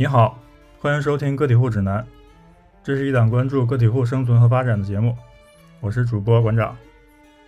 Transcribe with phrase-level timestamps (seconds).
[0.00, 0.38] 你好，
[0.78, 2.02] 欢迎收听个体户指南，
[2.82, 5.14] 这是一档关注个体户生存和发展的节目，
[5.78, 6.74] 我是主播馆长。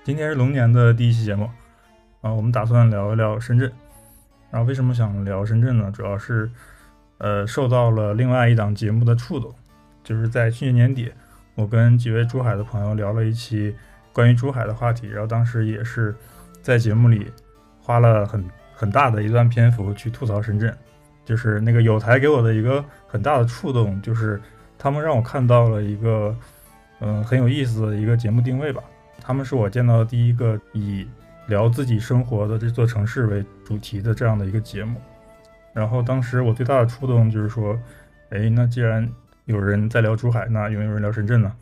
[0.05, 1.49] 今天是龙年的第一期节目
[2.21, 3.73] 啊，我们打算聊一聊深圳。
[4.51, 5.91] 然后为什么想聊深圳呢？
[5.95, 6.51] 主要是
[7.17, 9.51] 呃受到了另外一档节目的触动，
[10.05, 11.11] 就是在去年年底，
[11.55, 13.75] 我跟几位珠海的朋友聊了一期
[14.13, 16.15] 关于珠海的话题，然后当时也是
[16.61, 17.33] 在节目里
[17.81, 20.77] 花了很很大的一段篇幅去吐槽深圳。
[21.25, 24.41] 就是那个有台给我的一个很大的触动，就是
[24.79, 26.37] 他们让我看到了一个，
[27.01, 28.83] 嗯，很有意思的一个节目定位吧。
[29.21, 31.07] 他们是我见到的第一个以
[31.47, 35.01] 聊自己生活的这座城市为主题的这样的一个节目。
[35.73, 37.79] 然后当时我最大的触动就是说，
[38.31, 39.09] 哎，那既然
[39.45, 41.53] 有人在聊珠海，那有没有人聊深圳呢？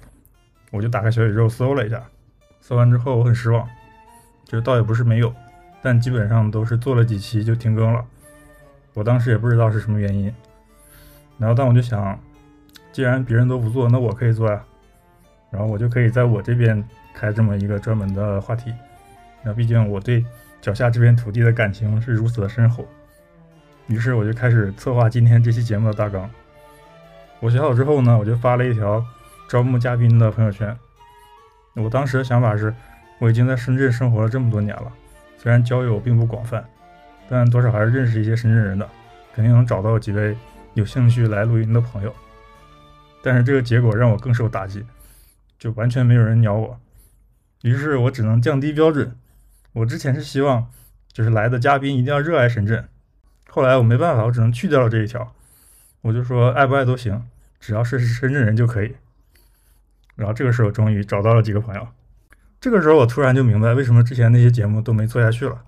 [0.70, 2.02] 我就打开小宇宙搜了一下，
[2.60, 3.68] 搜完之后我很失望，
[4.44, 5.32] 就倒也不是没有，
[5.82, 8.04] 但基本上都是做了几期就停更了。
[8.94, 10.32] 我当时也不知道是什么原因，
[11.38, 12.18] 然后但我就想，
[12.92, 14.62] 既然别人都不做，那我可以做呀，
[15.50, 16.82] 然后我就可以在我这边
[17.14, 18.72] 开这么一个专门的话题。
[19.42, 20.24] 那毕竟我对
[20.60, 22.84] 脚下这片土地的感情是如此的深厚，
[23.86, 26.28] 于是我就开始策划今天这期节目的大纲。
[27.38, 29.02] 我写好之后呢，我就发了一条
[29.48, 30.76] 招募嘉宾的朋友圈。
[31.76, 32.74] 我当时的想法是，
[33.20, 34.92] 我已经在深圳生活了这么多年了，
[35.38, 36.62] 虽然交友并不广泛。
[37.30, 38.86] 但多少还是认识一些深圳人的，
[39.32, 40.36] 肯定能找到几位
[40.74, 42.12] 有兴趣来录音的朋友。
[43.22, 44.84] 但是这个结果让我更受打击，
[45.58, 46.80] 就完全没有人鸟我。
[47.62, 49.16] 于是我只能降低标准。
[49.72, 50.66] 我之前是希望，
[51.12, 52.88] 就是来的嘉宾一定要热爱深圳。
[53.48, 55.32] 后来我没办法，我只能去掉了这一条。
[56.00, 57.28] 我就说爱不爱都行，
[57.60, 58.96] 只要是深圳人就可以。
[60.16, 61.86] 然后这个时候终于找到了几个朋友。
[62.60, 65.62] 这个时候我突然就明白，为什么之前那些节目都没做下去了。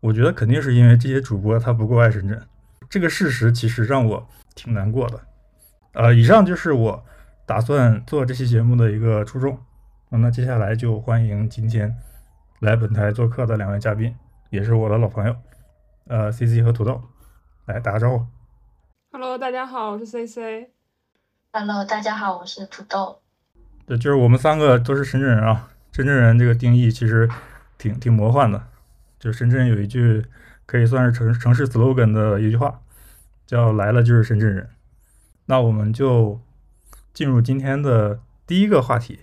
[0.00, 2.40] 我觉得肯定是因为这些主播他不够爱深圳，
[2.88, 5.20] 这个事实其实让我挺难过的。
[5.92, 7.04] 呃，以上就是我
[7.44, 9.58] 打算做这期节目的一个初衷。
[10.10, 11.96] 那接下来就欢迎今天
[12.60, 14.14] 来本台做客的两位嘉宾，
[14.50, 15.34] 也是我的老朋友，
[16.06, 17.02] 呃，C C 和土豆，
[17.66, 18.24] 来打个招呼。
[19.10, 20.70] Hello，大家好，我是 C C。
[21.52, 23.20] Hello，大家好，我是土豆。
[23.84, 25.70] 对，就是我们三个都是深圳人啊。
[25.92, 27.28] 深圳人这个定义其实
[27.76, 28.67] 挺挺魔幻的。
[29.18, 30.24] 就深圳有一句
[30.66, 32.80] 可以算是城城市 slogan 的一句话，
[33.46, 34.68] 叫“来了就是深圳人”。
[35.46, 36.40] 那我们就
[37.12, 39.20] 进入今天的第一个话题。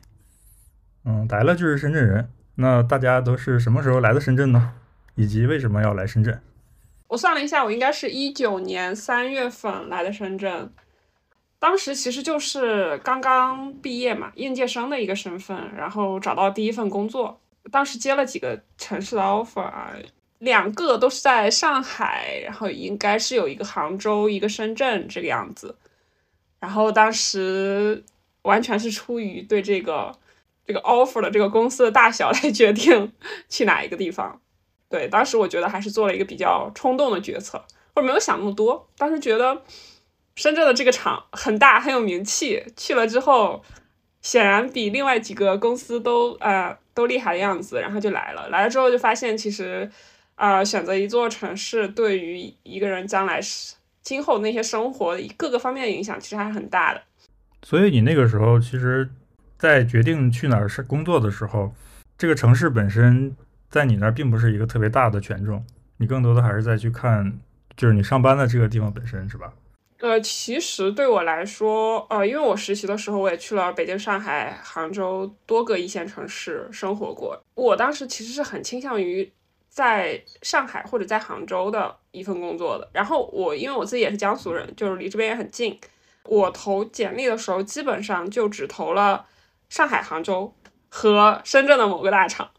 [1.03, 2.29] 嗯，来了就是深圳人。
[2.55, 4.73] 那大家都是什么时候来的深圳呢？
[5.15, 6.41] 以及为什么要来深圳？
[7.07, 10.71] 我算了一下，我应该是一九年三月份来的深圳。
[11.59, 17.39] 当时其实就是刚刚毕业嘛，应届生的一个身份，然后找到第一份工作。
[17.71, 19.91] 当时接了几个城市的 offer 啊，
[20.39, 25.75] 两个都是在上海，然后应该是有一个杭州，一个深圳这个样子。
[26.59, 28.03] 然后当时
[28.43, 30.15] 完全是出于对这个
[30.65, 33.11] 这个 offer 的这个公司的大小 来决定
[33.49, 34.39] 去哪一个地方。
[34.89, 38.87] 对，当时我觉得还是做了一个比较冲动的决策，或者没有想那么多。
[38.97, 39.63] 当时觉得
[40.35, 43.63] 深圳的这个厂很大，很有名气，去了之后。
[44.21, 48.49] 显然比另外几个公司都呃都厉害的样子，然后就来了。
[48.49, 49.87] 来了之后就发现，其实，
[50.35, 57.01] 呃，选择一座城市对于一个人将来是今后那些生活各个方面的影响，其实还是很大的。
[57.63, 59.07] 所以你那个时候，其实，
[59.57, 61.73] 在决定去哪儿是工作的时候，
[62.17, 63.35] 这个城市本身
[63.69, 65.65] 在你那儿并不是一个特别大的权重，
[65.97, 67.37] 你更多的还是在去看，
[67.75, 69.51] 就是你上班的这个地方本身，是吧？
[69.99, 77.41] 呃，其实对我来说，呃，因为我实习的时候，我也去了北京、上海、杭州多个一线城市生活过。
[77.55, 79.31] 我当时其实是很倾向于
[79.69, 82.89] 在上海或者在杭州的一份工作的。
[82.91, 85.79] 然后我因为我自己也是江苏人，就是离这边也很近。
[86.25, 89.25] 我投简历的时候，基本上就只投了
[89.69, 90.53] 上海、杭州
[90.89, 92.51] 和深圳的某个大厂。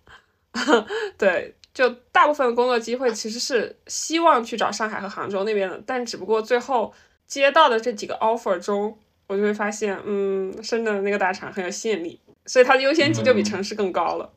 [1.19, 6.95] 对，就大部分工作机会其实是希望去找上海和杭州那边的，但只不过最后。
[7.27, 8.97] 接到的这几个 offer 中，
[9.27, 14.31] 我就会发现，嗯，深圳的那个大厂很有吸引力，所以它的优先级就比城市更高了。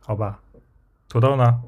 [0.00, 0.40] 好吧，
[1.08, 1.62] 土豆呢？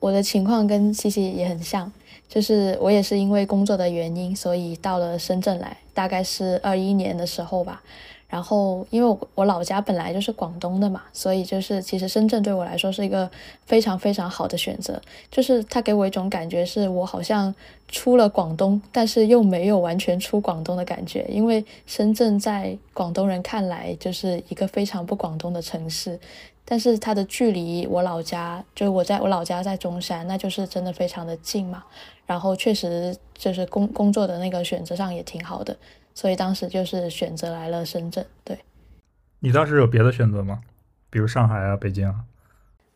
[0.00, 1.90] 我的情况跟西西也很像，
[2.28, 7.82] 就是我也是因为工作的原因，所以到了深圳来，大概是二一年的时候吧。
[8.28, 13.30] 然后，因为我我老家本来就是广东的嘛，所以就是其实深圳对我来说是一个
[13.64, 15.00] 非常非常好的选择。
[15.30, 17.54] 就是它给我一种感觉，是我好像
[17.86, 21.24] 出了广东，但是又没有完全出广东的感觉。
[21.28, 26.18] 因为深圳在广东人看来就是一个非常不广东的城市，
[26.64, 31.84] 但是它的距离我老家，就是我在我老家在中山，那就是真的非常的近嘛。
[32.26, 35.76] 然后确实就是工工作的那个选择上也挺好的，
[36.16, 38.24] 所以当时就是选择来了深圳。
[38.42, 38.58] 对，
[39.40, 40.62] 你当时有别的选择吗？
[41.10, 42.24] 比如上海啊、北京啊？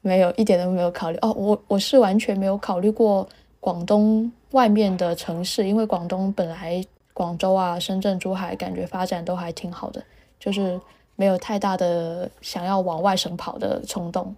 [0.00, 1.19] 没有，一点都没有考虑。
[1.20, 3.28] 哦，我我是完全没有考虑过
[3.61, 6.82] 广东外面的城市，因为广东本来
[7.12, 10.02] 广州啊、深圳、珠海感觉发展都还挺好的，
[10.38, 10.81] 就是
[11.14, 14.34] 没有太大的想要往外省跑的冲动。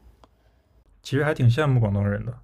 [1.05, 2.34] 其实还挺羡慕广东人的，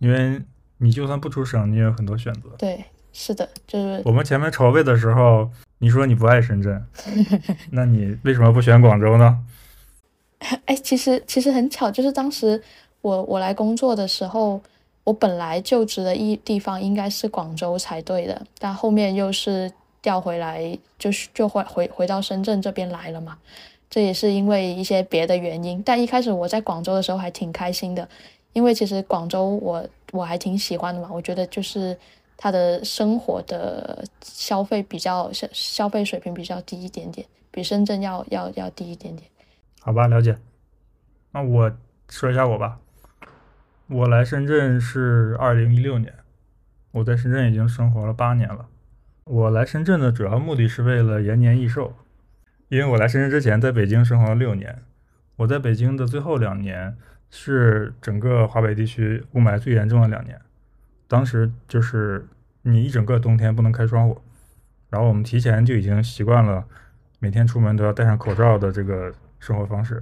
[0.00, 0.42] 因为
[0.76, 2.50] 你就算不出省，你也有很多选择。
[2.58, 2.84] 对，
[3.14, 6.84] 是的，就是我们前面筹备的时候，你说你不爱深圳，
[7.72, 9.38] 那你为什么不选广州呢？
[10.66, 12.62] 哎，其实其实很巧，就是当时
[13.00, 14.60] 我我来工作的时候，
[15.04, 19.70] 我本来就职的一地方应该是广州才对的，但后面又是
[20.02, 23.36] 调回来，就是就回回回到深圳这边来了嘛。
[23.88, 28.06] 这也是因为一些别的原因，但一开始我在广州的时候还挺开心的，
[28.52, 31.96] 因为其实广州我我还挺喜欢的嘛，我觉得就是
[32.36, 39.30] 他的生活的消费比较消消费水平比较低一点点，比深圳要要要低一点点。
[39.80, 40.36] 好吧，了解。
[41.32, 41.76] 那我
[42.08, 42.78] 说一下我吧，
[43.88, 46.14] 我来深圳是二零一六年，
[46.92, 48.66] 我在深圳已经生活了八年了。
[49.24, 51.94] 我来深圳的主要目的是为了延年益寿。
[52.68, 54.82] 因为我来深圳之前在北京生活了六年，
[55.36, 56.96] 我在北京的最后两年
[57.30, 60.40] 是整个华北地区雾霾最严重的两年，
[61.08, 62.26] 当时就是
[62.62, 64.20] 你一整个冬天不能开窗户，
[64.90, 66.64] 然后我们提前就已经习惯了
[67.18, 69.94] 每天出门都要戴上口罩的这个生活方式，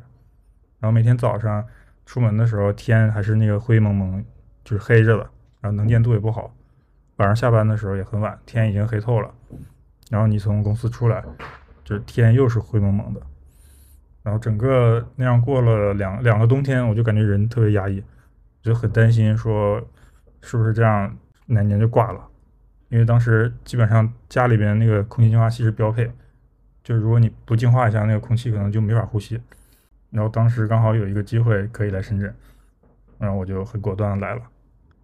[0.80, 1.66] 然后每天早上
[2.06, 4.24] 出门的时候天还是那个灰蒙蒙，
[4.64, 5.30] 就是黑着的，
[5.60, 6.54] 然后能见度也不好，
[7.16, 9.32] 晚上下班的时候也很晚，天已经黑透了，
[10.10, 11.24] 然后你从公司出来。
[11.84, 13.20] 就是天又是灰蒙蒙的，
[14.22, 18.02] 然后整个那样过了两两个冬天，我就感觉人特别压抑，
[18.62, 19.86] 就很担心说
[20.44, 22.20] 是不是这样哪年就挂了，
[22.90, 26.08] 因为当时基本上家里边那个空气净化器是标配，
[26.82, 29.40] 就是如果你不净化一下那个空气，可能就没法呼吸。
[30.10, 32.32] 然后当时刚好有一个机会可以来深圳，
[33.18, 34.42] 然后我就很果断的来了，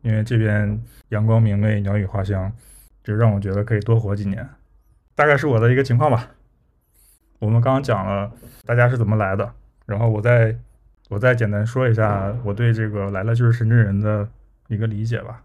[0.03, 2.53] 因为这边阳光明媚，鸟语花香，
[3.03, 4.49] 就让我觉得可以多活几年，
[5.15, 6.29] 大概是我的一个情况吧。
[7.41, 8.31] 我们刚刚讲了
[8.67, 9.53] 大家是怎么来的，
[9.87, 10.57] 然后我再
[11.09, 14.29] 我再简单说一下我对这个来了就是深圳人的
[14.71, 15.43] 一个理解吧。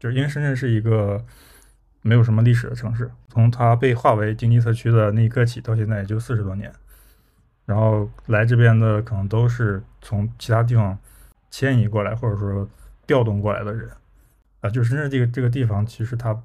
[0.00, 1.24] 就是因为深圳是一个
[2.02, 6.72] 没有什么历史的城市，从它被划为经济特区的那一刻起到现在也就四十多年，
[7.64, 10.98] 然后来这边的可能都是从其他地方
[11.50, 12.68] 迁移过来或者说
[13.06, 13.88] 调动过来的人
[14.60, 16.38] 啊，就深圳这个这个地方其实它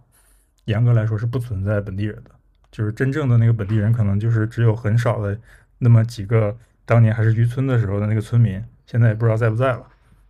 [0.66, 2.32] 严格来说是不存在本地人的。
[2.72, 5.36] 就是真正的那个本地人，可能就是只有很少的
[5.80, 6.56] 那么几个
[6.86, 9.88] 当年还是渔村的时候的那个村民，现在也不知道在不在了。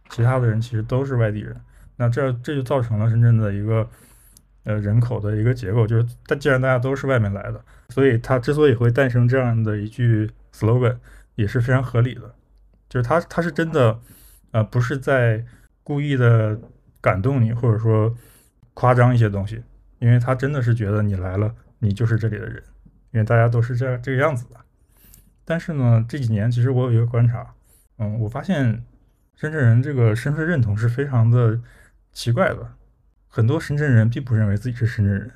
[0.09, 1.59] 其他的人其实都是外地人。
[1.99, 3.85] 那这这就造成了深圳的一个
[4.63, 10.95] 呃人口的一个结构，就是但既然大家都是外面来的，所以它之所以会诞生这样的一句 slogan
[11.35, 12.33] 也是非常合理的。
[12.87, 13.99] 就是他他是真的
[14.51, 15.43] 呃不是在
[15.83, 16.57] 故意的
[17.01, 18.15] 感动你，或者说
[18.73, 19.61] 夸张一些东西，
[19.99, 21.53] 因为他真的是觉得你来了。
[21.81, 22.63] 你就是这里的人，
[23.11, 24.55] 因为大家都是这这个样子的。
[25.45, 27.53] 但是呢，这几年其实我有一个观察，
[27.97, 28.83] 嗯，我发现
[29.35, 31.59] 深圳人这个身份认同是非常的
[32.11, 32.75] 奇怪吧。
[33.27, 35.31] 很多深圳人并不认为自己是深圳人。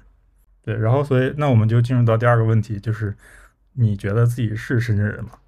[0.64, 3.16] 对，然后所以那我们就进入到第二个问题，就是
[3.74, 5.40] 你觉得自己是深圳人吗？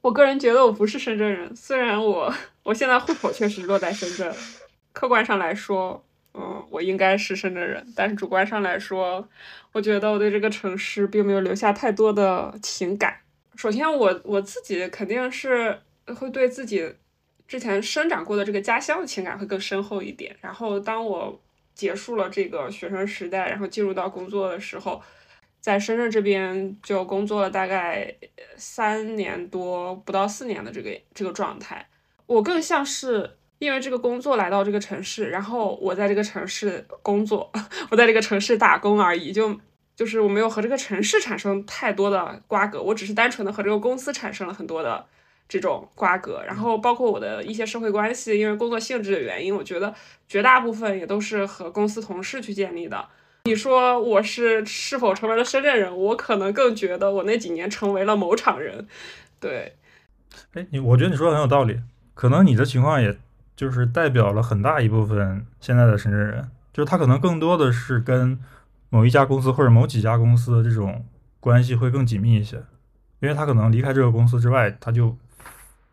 [0.00, 4.34] 我个人觉得我不是深圳人，虽然我我现在户口确实落在深圳，
[4.92, 6.04] 客观上来说。
[6.34, 9.28] 嗯，我应该是深圳人，但是主观上来说，
[9.72, 13.14] 我觉得我对这个城市并没有留下太多的情感。
[13.54, 15.78] 首先，我我自己肯定是
[16.16, 16.90] 会对自己
[17.46, 20.34] 之前生长过的这个家乡的情感会更深厚一点。
[20.40, 21.40] 然后，当我
[21.74, 25.02] 结束了这个学生时代，然后进入到工作的时候，
[25.60, 28.14] 在深圳这边就工作了大概
[28.56, 31.88] 三年多，不到四年的这个这个状态，
[32.26, 33.36] 我更像是。
[33.58, 37.48] 因为这个工作来到这个城市，然后我在这个城市工作，
[37.92, 39.56] 我在这个城市打工而已，就
[39.94, 45.06] 就是我没有和这个城市产生太多的瓜葛，我只是单纯的和这个公司产生了很多的
[45.48, 49.94] 这种瓜葛，然后包括我的一些社会关系，因为工作性质的原因，我觉得
[50.28, 53.08] 绝大部分也都是和公司同事去建立的。
[53.44, 55.96] 你说我是是否成为了深圳人？
[55.96, 58.86] 我可能更觉得我那几年成为了某厂人。
[59.40, 59.74] 对，
[60.54, 61.80] 哎，你我觉得你说的很有道理，
[62.14, 63.18] 可能你的情况也。
[63.54, 68.36] 就是代表了很大一部分现在的深圳人，就是他可能更多的是跟
[68.88, 71.04] 某一家公司或者某几家公司的这种
[71.38, 72.56] 关系会更紧密一些，
[73.20, 75.14] 因为他可能离开这个公司之外，他就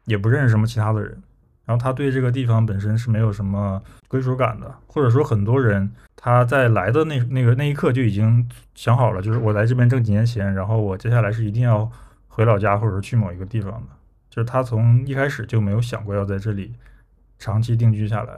[0.10, 1.22] 也不认识什么其他的人，
[1.66, 11.90] 然后他对这个地方本身是没有什么归属感的，或者说很多人他在来的那那个那一刻就已经想好了，就是我来这边挣几年钱，然后我接下来是一定要
[12.28, 13.88] 回老家或者是去某一个地方的，
[14.30, 16.74] 就是他从一开始就没有想过要在这里
[17.38, 18.34] 长期定居下来。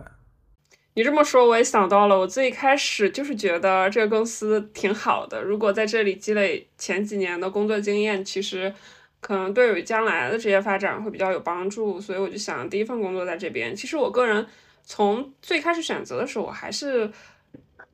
[0.93, 8.73] 你这么说，我也想到了，我最开始就是觉得这个公司挺好的，如果在这里积累前几年的工作经验，其实
[9.21, 13.73] 可能对于将来的职业发展会比较有帮助，所以我就想第一份工作在这边。
[13.73, 14.45] 其实我个人
[14.83, 17.09] 从最开始选择的时候，我还是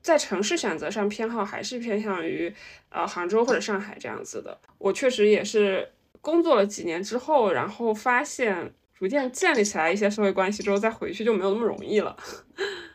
[0.02, 2.52] 在城市选择上偏好还是偏向于
[2.88, 4.58] 呃杭州或者上海这样子的。
[4.78, 12.16] 我确实也是工作了几年之后，然后发现逐渐建立起来一些社会关系之后，再回去就没有那么容易了。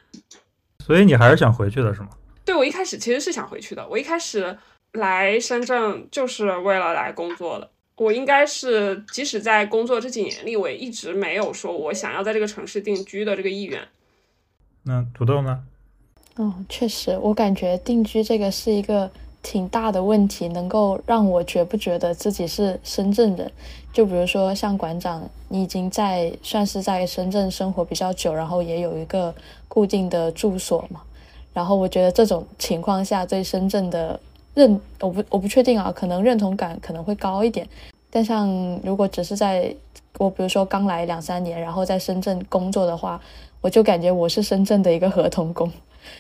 [0.83, 2.09] 所以你还是想回去的是吗？
[2.43, 3.87] 对，我一开始其实是想回去的。
[3.87, 4.57] 我一开始
[4.93, 7.69] 来深圳就是为了来工作的。
[7.95, 13.81] 我应该是即使在工作这几年里，我也一直没有说我想要在这个城市定居的这个意愿。
[14.83, 15.63] 那土豆呢？
[16.35, 19.09] 哦，确实，我感觉定居这个是一个
[19.43, 23.51] 挺大的问题，能够让我觉不觉得自己是深圳人。
[23.93, 29.33] 就比如说像馆长，你已经在算是在深圳生活比较久，然后也有一个
[29.67, 31.01] 固定的住所嘛。
[31.53, 34.19] 然后我觉得这种情况下对深圳的
[34.53, 37.67] 认，我不我不确定啊，可能认同感可能会高一点。
[38.09, 38.47] 但像
[38.83, 39.73] 如果只是在
[40.17, 43.19] 我比如说刚来两三年，然后在深圳工作的话，
[43.61, 45.71] 我就感觉我是深圳的一个合同工，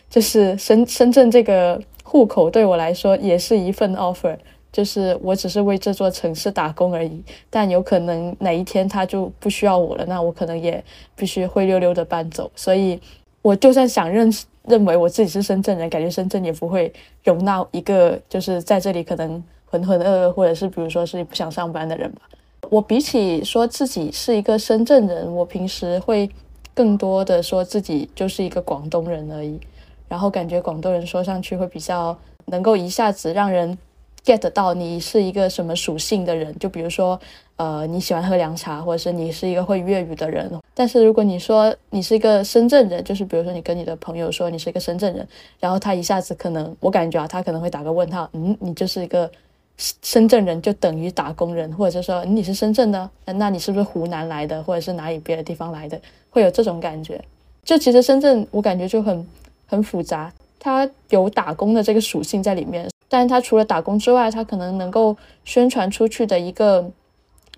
[0.09, 4.37] 就是深深圳这个户口对我来说也是一份 offer。
[4.71, 10.83] 就是我只是为这座城市打工而已，但有可能哪一天他就不需要我了，那我可能也
[11.15, 12.49] 必须灰溜溜的搬走。
[12.55, 12.99] 所以，
[13.43, 16.91] 我就算想认识认为我自己是深圳人，感觉深圳也不会
[17.23, 22.21] 容纳一个就是在这里可能浑浑噩噩，或者是比如说是不想上班的人吧。
[22.69, 26.29] 我比起说自己是一个深圳人，我平时会
[26.73, 29.59] 更多的说自己就是一个广东人而已。
[30.07, 33.77] 然后感觉广东人说上去会比较能够一下子让人。
[34.25, 37.19] get 到你是一个什么属性的人，就比如说，
[37.55, 40.51] 呃，你喜欢喝凉茶，或者是你是一个会粤语的人。
[40.73, 45.27] 但是如果你说你是一个深圳人，就是比如说你跟你的朋友说你是一个深圳人，
[45.59, 49.29] 然后他一下子可能，我感觉啊，他可能会打个问号，嗯，你就是一个
[49.77, 55.99] 深圳人，就等于打工人，或者是说你是深圳的，那你是不是湖南来的，或者是哪里别的地方来的，
[56.31, 57.23] 会有这种感觉。
[57.63, 59.27] 就其实深圳，我感觉就很
[59.67, 62.89] 很复杂，它有打工的这个属性在里面。
[63.07, 66.89] 但是他除了打工之外，他可能能够宣传出去的一个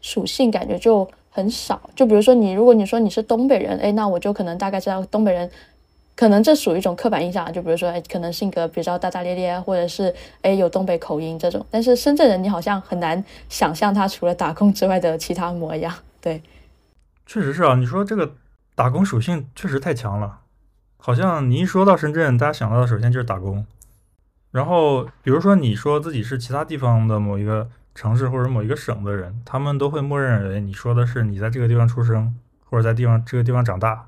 [0.05, 1.89] 属性感觉就很少。
[1.95, 5.50] 就比如说你，如果你说你是东北人，哎，那我就可能大概知道东北人，
[6.15, 7.51] 可能这属于一种刻板印象。
[7.51, 11.65] 就比如说，哎，可能性格比较大大咧咧，或者是哎有东北口音这种。
[11.71, 15.91] 但是深圳人，你好像很难想象他除了打工之外的其他模样。
[16.21, 16.39] 对，
[17.25, 17.74] 确实是啊。
[17.74, 18.31] 你说这个
[18.75, 20.41] 打工属性确实太强了，
[20.97, 23.65] 好像你一说到深圳，大家想到的首先就是打工。
[24.51, 32.37] 然后，比如说你说自己是其他地方的某一个城市或者某一个省的人，他们都会默认为你说的是你在这个地方出生
[32.69, 34.07] 或者在地方这个地方长大。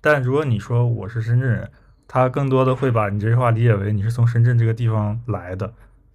[0.00, 1.70] 但如果你说我是深圳人，
[2.08, 5.72] 他更多的会把你这句话理解为你是从深圳这个地方来的，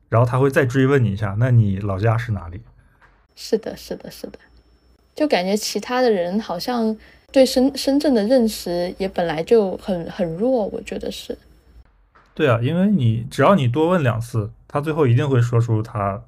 [0.10, 2.62] 然后他会再追问你一下，那你老家是哪里？
[3.36, 4.40] 是的，是的，是的，
[5.14, 6.98] 就感觉其他的人好像
[7.32, 11.38] 对深深圳的认识也本来就很很弱，我觉得是。
[12.34, 16.22] 对啊，因为你只要你多问两次，他最后一定会说出他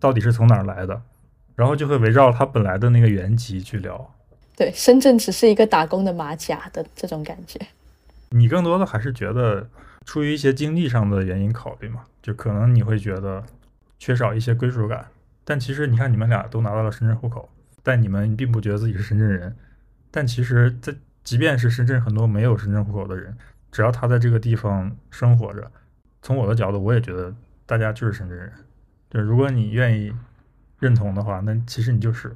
[0.00, 1.02] 到底是从哪儿来的，
[1.56, 4.14] 然后就会围绕他本来的那个原籍去聊。
[4.56, 7.60] 对，深圳只是一个打工的马甲的这种感觉。
[8.30, 9.68] 你更多的还是觉得
[10.04, 13.44] 出于一些经济上的原因考虑嘛，就可能你会觉得
[13.98, 15.06] 缺少一些归属感。
[15.44, 17.48] 但其实你看，你们俩都拿到了深圳户口，
[17.82, 19.56] 但你们并不觉得自己是深圳人。
[20.10, 23.36] 但其实，在即便是深圳很多没有深圳户口的人。
[23.70, 25.70] 只要他在这个地方生活着，
[26.22, 28.52] 从我的角度，我也觉得大家就是深圳人。
[29.10, 30.12] 就如果你愿意
[30.78, 32.34] 认同的话，那其实你就是，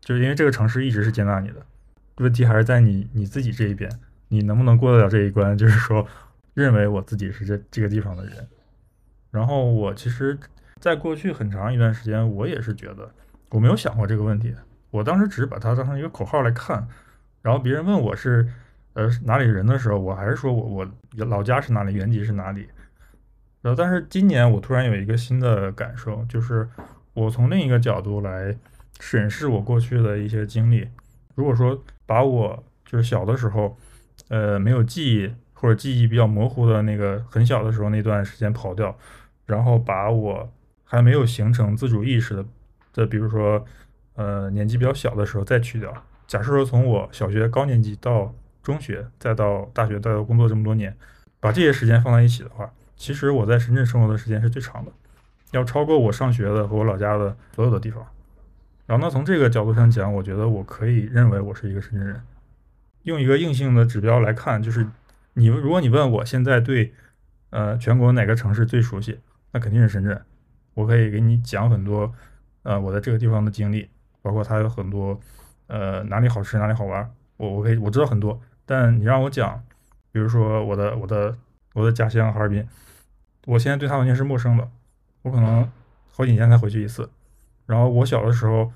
[0.00, 1.56] 就是因为这个城市一直是接纳你的。
[2.16, 3.90] 问题还是在你你自己这一边，
[4.28, 5.56] 你能不能过得了这一关？
[5.56, 6.06] 就是说，
[6.54, 8.48] 认为我自己是这这个地方的人。
[9.30, 10.38] 然后我其实，
[10.78, 13.10] 在过去很长一段时间，我也是觉得
[13.50, 14.54] 我没有想过这个问题。
[14.90, 16.86] 我当时只是把它当成一个口号来看。
[17.42, 18.48] 然后别人问我是。
[18.94, 22.68] 呃，哪里人的时候，我还是说我我老家是哪里，原籍是哪里。
[23.62, 26.68] 然后，但是今年我突然有一个新的感受，就是
[27.12, 28.56] 我从另一个角度来
[28.98, 30.88] 审视我过去的一些经历。
[31.34, 33.76] 如果说把我就是小的时候，
[34.28, 38.96] 呃，没有记忆或者记忆比较模糊的那个很小的时候那段时间跑掉，
[39.46, 40.50] 然后把我
[40.84, 42.44] 还没有形成自主意识的，
[42.94, 43.64] 的比如说
[44.14, 45.92] 呃年纪比较小的时候再去掉。
[46.26, 50.96] 假设说从我小学高年级到中学，再到大学，再到工作这么多年，
[51.40, 54.92] 把这些时间放在一起的话，其实我在深圳生活的时间是最长的，
[55.52, 58.06] 要超过我上学的和我老家的所有的地方。
[58.84, 62.20] 然后呢，从这个角度上讲，我觉得我可以认为我是一个深圳人。
[63.04, 64.86] 用一个硬性的指标来看，就是
[65.32, 66.92] 你如果你问我现在对
[67.48, 69.18] 呃全国哪个城市最熟悉，
[69.52, 70.20] 那肯定是深圳。
[70.74, 72.12] 我可以给你讲很多
[72.64, 73.88] 呃我在这个地方的经历，
[74.20, 75.18] 包括它有很多
[75.68, 78.38] 呃哪里好吃哪里好玩，我我可以我知道很多。
[78.66, 79.62] 但你让我讲，
[80.12, 81.34] 比如说我的我的
[81.72, 82.68] 我的家乡哈尔滨，
[83.50, 84.68] 我现在对它完全是陌生的，
[85.22, 85.68] 我可能
[86.10, 87.08] 好几年才回去一次。
[87.66, 88.72] 然后我小的时候。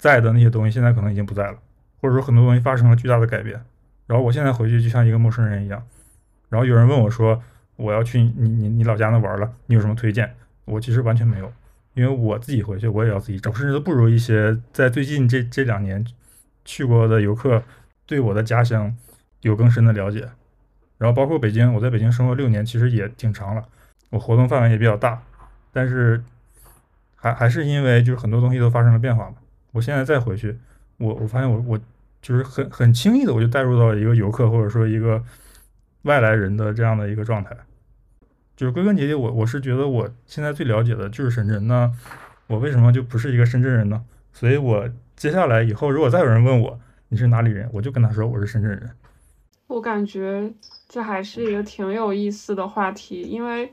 [0.00, 1.58] 在的那些东西现在可能已经不在了，
[2.00, 3.60] 或者说很多东西发生了巨大的改变。
[4.06, 5.82] 然后我现在回去就像一个陌生人一样。
[6.48, 7.42] 然后有人问我说
[7.74, 10.32] ：“我要去你你你老家那玩了，你有什么推荐？”
[10.66, 11.52] 我其实完全没有，
[11.94, 16.06] 因为我自己回去我也要自己找，甚至都不如一些在最近这这两年
[16.64, 17.60] 去过的游客
[18.06, 18.96] 对我的家乡
[19.40, 20.28] 有更深的了解。
[20.96, 23.64] 然后包括北京，我在北京生活六年，其实也挺长了，
[24.10, 25.22] 我活动范围也比较大，
[25.72, 26.22] 但是
[27.16, 29.36] 还还是因为就是很多东西都发生了变化嘛。
[29.72, 30.58] 我现在再回去，
[30.96, 31.78] 我我发现我我
[32.22, 35.22] 就是很很轻易的我就带入到一个游客或者说一个
[36.02, 37.56] 外来人的这样的一个状态，
[38.56, 41.90] 就是归根结底，我我是觉得我现在最了解的就是深圳，那
[42.46, 44.02] 我为什么就不是一个深圳人呢？
[44.32, 48.90] 所以我接下来以后如果再有人问我你是哪里人，我就跟他说我是深圳人。
[49.66, 50.50] 我感觉
[50.88, 53.70] 这还是一个挺有意思的话题，因为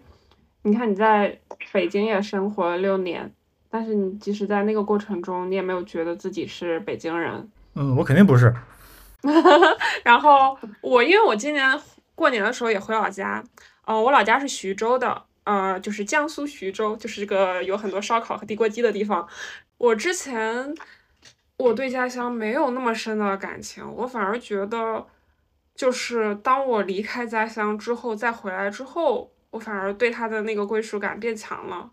[0.65, 1.39] 你看你在
[1.71, 3.31] 北京也生活了六年。
[3.67, 7.51] 但是你即使在那个过程中，你也没有觉得自己是北京人。
[7.73, 8.53] 嗯，我肯定不是。
[10.01, 11.77] 然后我因为我今年
[12.13, 13.43] 过年的时候也回老家，
[13.85, 19.27] 嗯，我老家是徐州的，呃，就是江苏徐州，就是这个有很多烧烤和地锅鸡的地方。
[19.77, 20.73] 我之前
[21.57, 25.05] 我对家乡没有那么深的感情，我反而觉得，
[25.75, 31.89] 就是当我离开家乡之后再回来之后，我反而对他的那个归属感变强了。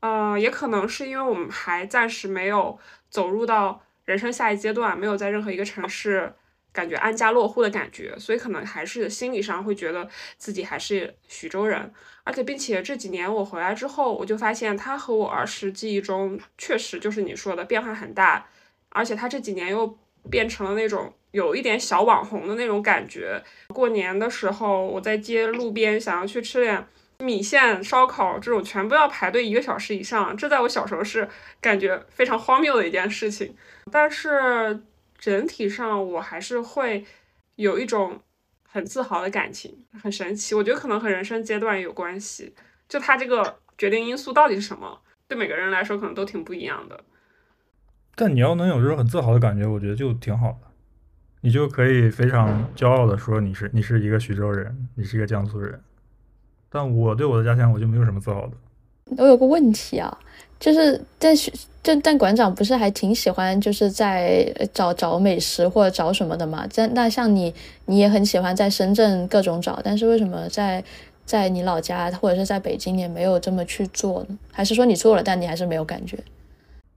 [0.00, 6.32] 呃，也可能是因为我们还暂时没有走入到人生下一阶段，没有在任何一个城市
[6.72, 10.08] 感觉安家落户的感觉，所以可能还是心理上会觉得
[10.38, 11.92] 自己还是徐州人。
[12.24, 18.46] 而且，并且这几年我回来之后，我就发现他和我儿时记忆中确实就是你说的变化很大，
[18.90, 23.42] 而且他这几年又变成了那种有一点小网红的那种感觉。
[23.68, 26.86] 过年的时候，我在街路边想要去吃点。
[27.22, 31.28] 米线、烧烤这种全部要排队一个小时以上，这在我小时候是
[31.60, 33.54] 感觉非常荒谬的一件事情。
[33.92, 34.80] 但是
[35.18, 37.04] 整体上，我还是会
[37.56, 38.18] 有一种
[38.66, 40.54] 很自豪的感情，很神奇。
[40.54, 42.54] 我觉得可能和人生阶段有关系，
[42.88, 47.04] 就它这个决定因素到底是什么，对每个人来说可能都挺不一样的。
[48.14, 50.68] 但你要能有这种很自豪的感觉，我觉得就挺好的，
[51.40, 55.80] 你就可以非常骄傲的说你是你是一个徐州人，你是一个江苏人。
[56.68, 58.52] 但我对我的家乡，我就没有什么自豪的。
[59.16, 60.18] 我有个问题啊，
[60.60, 61.50] 就是在学，
[61.82, 66.64] 就但馆长不是还挺喜欢，就是在找找美食或者找什么的嘛？
[66.68, 67.52] 在那像你，
[67.86, 70.84] 你也很喜欢在深圳各种找，但是为什么在
[71.24, 74.38] 在你老家或者是在北京，也没有这么去做呢？
[74.52, 76.16] 还是说你做了，但你还是没有感觉？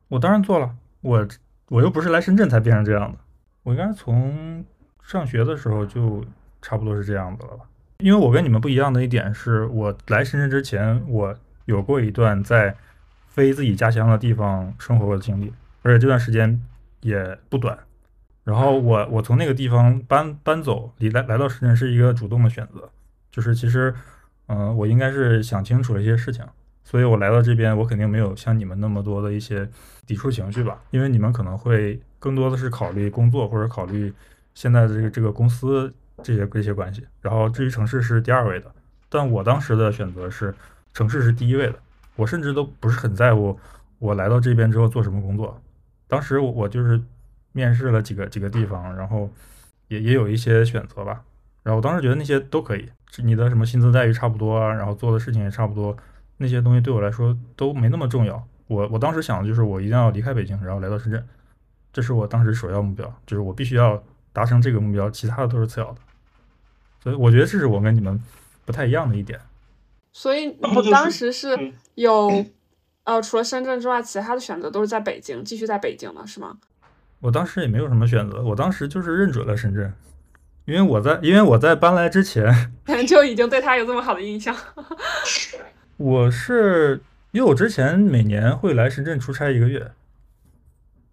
[0.10, 0.69] 我当然做了，
[1.03, 1.27] 我
[1.67, 3.17] 我又不是来深圳才变成这样的，
[3.61, 4.65] 我应该从
[5.03, 6.25] 上学的时候就
[6.61, 7.65] 差不多是这样子了吧。
[7.99, 11.35] 因为我跟你们不一样的一点是，我来深圳之前，我
[11.65, 12.75] 有过一段在
[13.27, 16.59] 非自己家乡的地方生活过的经历，而且这段时间
[17.01, 17.77] 也不短。
[18.43, 22.89] 然后我我从那个地方搬搬走，离来来到深圳是一个主动的选择，
[23.31, 23.93] 就是其实，
[24.47, 26.45] 嗯，我应该是想清楚了一些事情，
[26.84, 29.69] 所以我来到这边，我肯定没有像你们那么多的一些
[30.06, 34.13] 抵触情绪吧，因为你们可能会更多的是考虑工作或者考虑
[34.54, 35.93] 现在的这个这个公司。
[36.22, 38.72] 这些这些关系，然后至于城市是第二位的，
[39.10, 40.54] 但我当时的选择是
[40.93, 41.74] 城市是第一位的。
[42.15, 43.60] 我甚至都不是很在乎
[43.98, 45.60] 我来到这边之后做什么工作。
[46.08, 47.02] 当时我我就是
[47.52, 49.28] 面试了几个几个地方，然后
[49.88, 51.24] 也也有一些选择吧。
[51.63, 52.88] 然后我当时觉得那些都可以，
[53.24, 55.98] 你的什么薪资待遇差不多啊，然后做的事情也差不多，
[56.38, 58.46] 那些东西对我来说都没那么重要。
[58.67, 61.24] 我我当时想的就是我一定要离开北京，然后来到深圳，
[61.91, 64.04] 这是我当时首要目标，就是我必须要。
[64.36, 65.98] 达成这个目标，其他的都是次要的，
[67.04, 68.19] 所以我觉得这是我跟你们
[68.65, 69.39] 不太一样的一点。
[70.12, 71.56] 所以你当时是
[71.93, 72.43] 有
[73.04, 76.58] 呃，除了深圳之外，其他的选择都是在北京，继续在北京了，是吗？
[77.19, 79.93] 我当时也没有什么选择，我当时就是认准了深圳，
[80.65, 82.74] 因为我在因为我在搬来之前
[83.08, 84.56] 就已经对他有这么好的印象。
[86.03, 86.99] 我是
[87.31, 89.91] 因为我之前每年会来深圳出差一个月，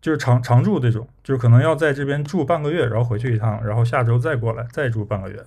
[0.00, 5.46] 就是常常住这种，就是可能要在这边住半个月，然后回去一趟，然后下周再过来再住半个月，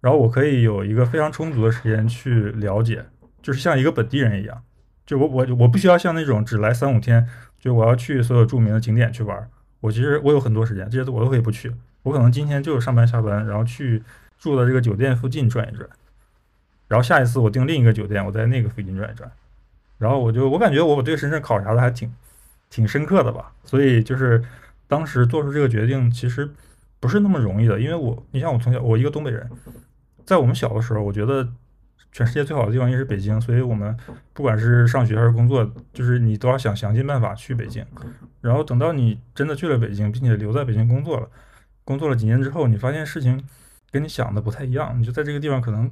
[0.00, 3.04] 然后我可以有一个非常充足的时间去了解，
[3.40, 4.60] 就是像一个本地人一样，
[5.06, 7.28] 就我我我不需要像那种只来三五天，
[7.60, 14.02] 就我要去所有著名的景点去玩，我其实我有很多时间，这些我都可以不去，我可能今天就是上班下班，然后去
[14.36, 15.88] 住的这个酒店附近转一转，
[16.88, 19.30] 然后下一次我订另一个酒店，我在那个附近转一转，
[19.98, 22.12] 然后我就我感觉我对深圳考察的还挺。
[22.70, 24.44] 挺深刻的吧，所以就是
[24.86, 26.50] 当时做出这个决定，其实
[27.00, 27.80] 不是那么容易的。
[27.80, 29.48] 因为我，你像我从小，我一个东北人，
[30.26, 31.48] 在我们小的时候，我觉得
[32.12, 33.96] 全世界最好的地方应该是北京，所以我们
[34.34, 37.82] 不管是上学还是工作，就是你都要想想尽办法去北京。
[38.42, 41.26] 然后等到你真的去了北京，并且留在北京工作了，
[41.84, 43.42] 工作了几年之后，你发现事情
[43.90, 45.90] 跟你想的不太一样，你就在这个地方可能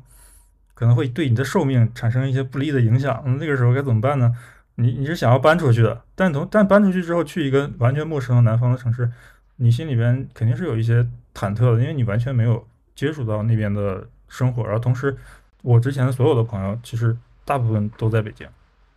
[0.77, 3.21] 可能会对你的寿命产生一些不利的影响。
[3.41, 4.33] 那个时候该怎么办呢？
[4.77, 9.11] 你你是想要搬出去的，但从但搬出去之后去一个完全陌生的南方的城市，
[9.57, 11.03] 你心里边肯定是有一些
[11.35, 12.63] 忐忑的，因为你完全没有
[12.95, 14.63] 接触到那边的生活。
[14.65, 15.17] 然后同时，
[15.63, 18.47] 我之前的所有的朋友其实大部分都在北京，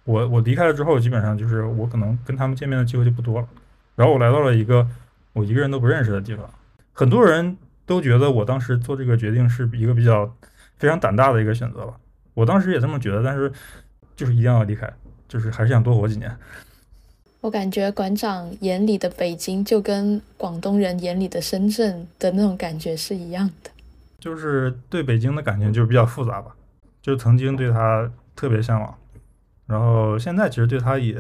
[0.04, 3.48] 我我离开了之后，基本上就是我可能跟他们见面的机会就不多了。
[3.96, 4.86] 然后我来到了一个
[5.32, 6.46] 我一个人都不认识的地方，
[6.92, 10.36] 很多人都觉得我当时做这个决定是一个比较
[10.80, 11.94] 非常胆大的一个选择吧。
[12.34, 13.52] 我当时也这么觉得，但是
[14.16, 14.92] 就是一定要离开。
[15.28, 16.36] 就是还是想多活几年。
[17.42, 23.70] 我感觉馆长眼里的北京，就跟广东人眼里的深圳的那种感觉是一样的。
[24.20, 26.56] 就是对北京的感情就是比较复杂吧，
[27.00, 28.98] 就曾经对他特别向往，
[29.68, 31.14] 然后现在其实对他也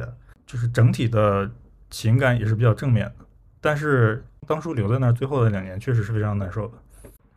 [0.48, 1.48] 就是整体的
[1.91, 3.26] 情感也是比较正面的。
[3.62, 6.74] 但是当初留在那儿最后的两年确实是非常难受的。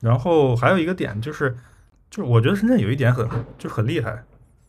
[0.00, 1.54] 然后还有一个点就是，
[2.12, 4.22] 就是我觉得深圳有一点很就很厉害。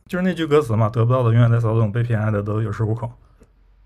[0.06, 3.12] 就是那句歌词嘛，得不到的永远在骚动，被偏爱的都有恃无恐。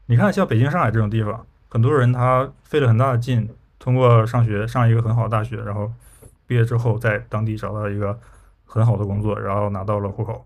[0.05, 5.91] 你看，像北京、上海这种地方，很多人他费了很大的劲，通过上学上一个很好的大学，然后
[6.45, 8.19] 毕业之后在当地找到一个
[8.63, 10.45] 很好的工作，然后拿到了户口，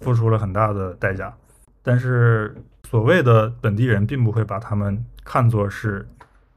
[0.00, 1.34] 付出了很大的代价。
[1.82, 2.54] 但是
[2.88, 6.08] 所谓的本地人并不会把他们看作是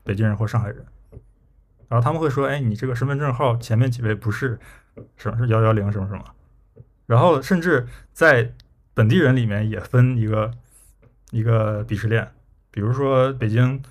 [0.03, 0.85] 北京人或上海人，
[1.87, 4.59] 然后他们会说：“哎，你这个身份证号前面几位不是
[5.15, 6.23] 什么是幺幺零什么什么。”
[7.07, 8.53] 然后甚至在
[8.93, 10.51] 本地人里面也分一个
[11.31, 12.29] 一个鄙视链，
[12.71, 13.81] 比如说北京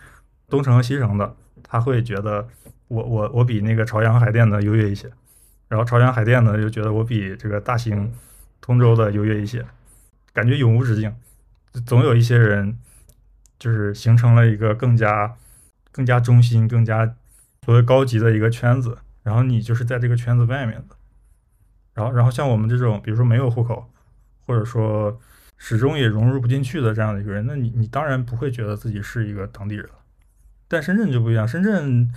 [0.49, 2.47] 东城和西城的，他会觉得
[2.89, 5.11] 我我我比那个朝阳海淀的优越一些，
[5.69, 8.13] 然后朝阳海淀的就觉得我比这个大兴
[8.61, 9.65] 通州的优越一些，
[10.33, 11.15] 感觉永无止境，
[11.87, 12.79] 总有一些人
[13.59, 15.35] 就是形成了一个更加
[15.91, 17.15] 更加中心、更加
[17.65, 20.97] 所谓高级的一个圈子，然后你就是在这个圈子外面的。
[21.95, 23.91] 然后，然后像我们这种，比如说没有户口，
[24.47, 25.21] 或者说
[25.57, 29.95] 始终也融入不进去的这样的一个人，那你你当然不会觉得自己是一个当地人了。
[30.69, 32.09] 但深圳就不一样，深圳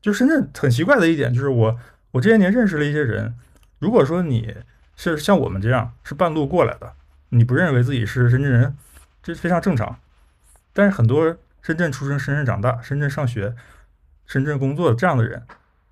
[0.00, 1.78] 就深圳很奇怪的一点就是，我
[2.12, 3.34] 我这些年认识了一些人，
[3.78, 4.56] 如果说你
[4.96, 6.94] 是像我们这样是半路过来的，
[7.28, 8.74] 你不认为自己是深圳人，
[9.22, 9.98] 这非常正常。
[10.72, 13.54] 但是很多深圳出生、深圳长大、深圳上学、
[14.24, 15.42] 深圳工作这样的人，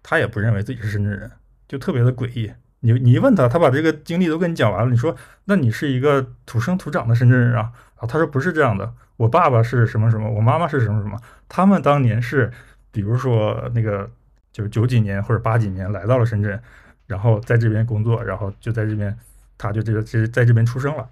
[0.03, 1.31] 他也不认为自己是深圳人，
[1.69, 2.53] 就特别的诡异。
[2.81, 4.91] 你你一问他，他把这个经历都跟你讲完了。
[4.91, 7.71] 你说，那你是一个土生土长的深圳人啊？
[7.97, 12.51] 啊，他说不是这样的，我爸爸是什么什么，我妈妈是什么什么，他们当年是，
[12.91, 14.11] 比如说那个
[14.51, 16.59] 就是九几年或者八几年来到了深圳，
[17.07, 19.15] 然后在这边工作，然后就在这边，
[19.59, 21.07] 他就这个这在这边出生了，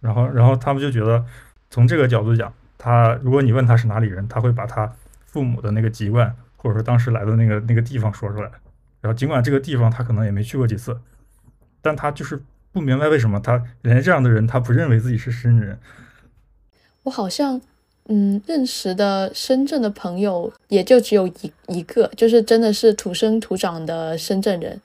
[0.00, 1.24] 然后然后他们就觉得，
[1.70, 4.92] 从这个角度讲，他如果你问他是哪里人，他会把他
[5.24, 8.50] 父母的那个籍贯或者说当时来的那个那个地方说出来。
[9.00, 10.98] 然后，尽管这个地方他可能也没去过几次，
[11.80, 15.78] 但他就是不明白为什么他连这样的人他不认为自己是深圳人。
[17.04, 17.60] 我好像，
[18.08, 24.80] 嗯，认识的深圳的朋友也就只有一一个，就是真的是土生土长的深圳人。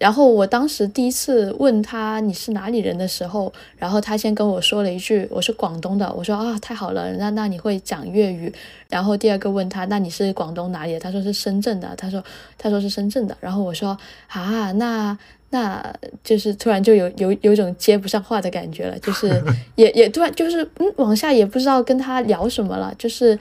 [0.00, 8.50] 然后我当时第一次问他你是哪里人的时候，然后他先跟我说了一句我是广东的，我说啊太好了，那那你会讲粤语。
[8.88, 11.00] 然后第二个问他那你是广东哪里的？
[11.00, 12.24] 他说是深圳的，他说
[12.56, 13.36] 他说是深圳的。
[13.40, 13.94] 然后我说
[14.28, 15.16] 啊那
[15.50, 19.30] 那就是突然就有有有种接不上话的感觉了，就是
[19.76, 23.38] 也也突然就是嗯往下也不知道跟他聊什么了，就是。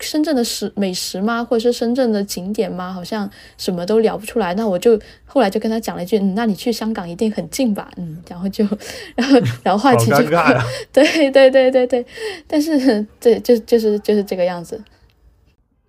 [0.00, 2.92] 深圳的食美食吗，或者是深圳的景点吗？
[2.92, 4.54] 好像什么都聊不出来。
[4.54, 8.64] 那我就后来就跟他讲了一句：“嗯，那你去香港一定很近吧？”嗯，然后就，
[9.14, 10.16] 然后然后话题就
[10.92, 12.04] 对对对对对。
[12.46, 14.82] 但是对，就就是就是这个样子。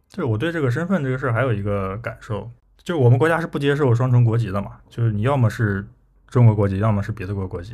[0.10, 2.50] 就是我对这个身份这个事儿还有一个感受，
[2.84, 5.88] 就是我们国家是不接受双重国籍的嘛，就是你要么是
[6.28, 7.74] 中国国籍，要么是别的国国籍。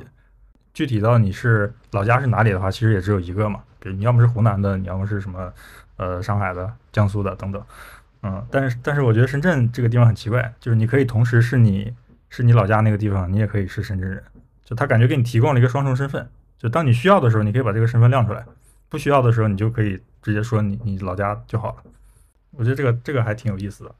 [0.74, 3.62] 具体到你是老家是哪里的话，其实也只有一个嘛。
[3.80, 5.52] 比如你要么是湖南的，你要么是什么
[5.98, 7.64] 呃上海的、江苏的等等。
[8.24, 11.94] 嗯，但是但是我觉得深圳这个地方很奇怪，就是你可以同时是你
[12.30, 14.24] 是你老家那个地方，你也可以是深圳人，
[14.64, 16.28] 就他感觉给你提供了一个双重身份。
[16.58, 18.42] 就当你需要的时候，你可以把这个身份亮出来；
[18.90, 21.84] 不需要的时候，你就可以直接说你你老家就好了。
[22.52, 23.94] 我觉得这个这个还挺有意思的。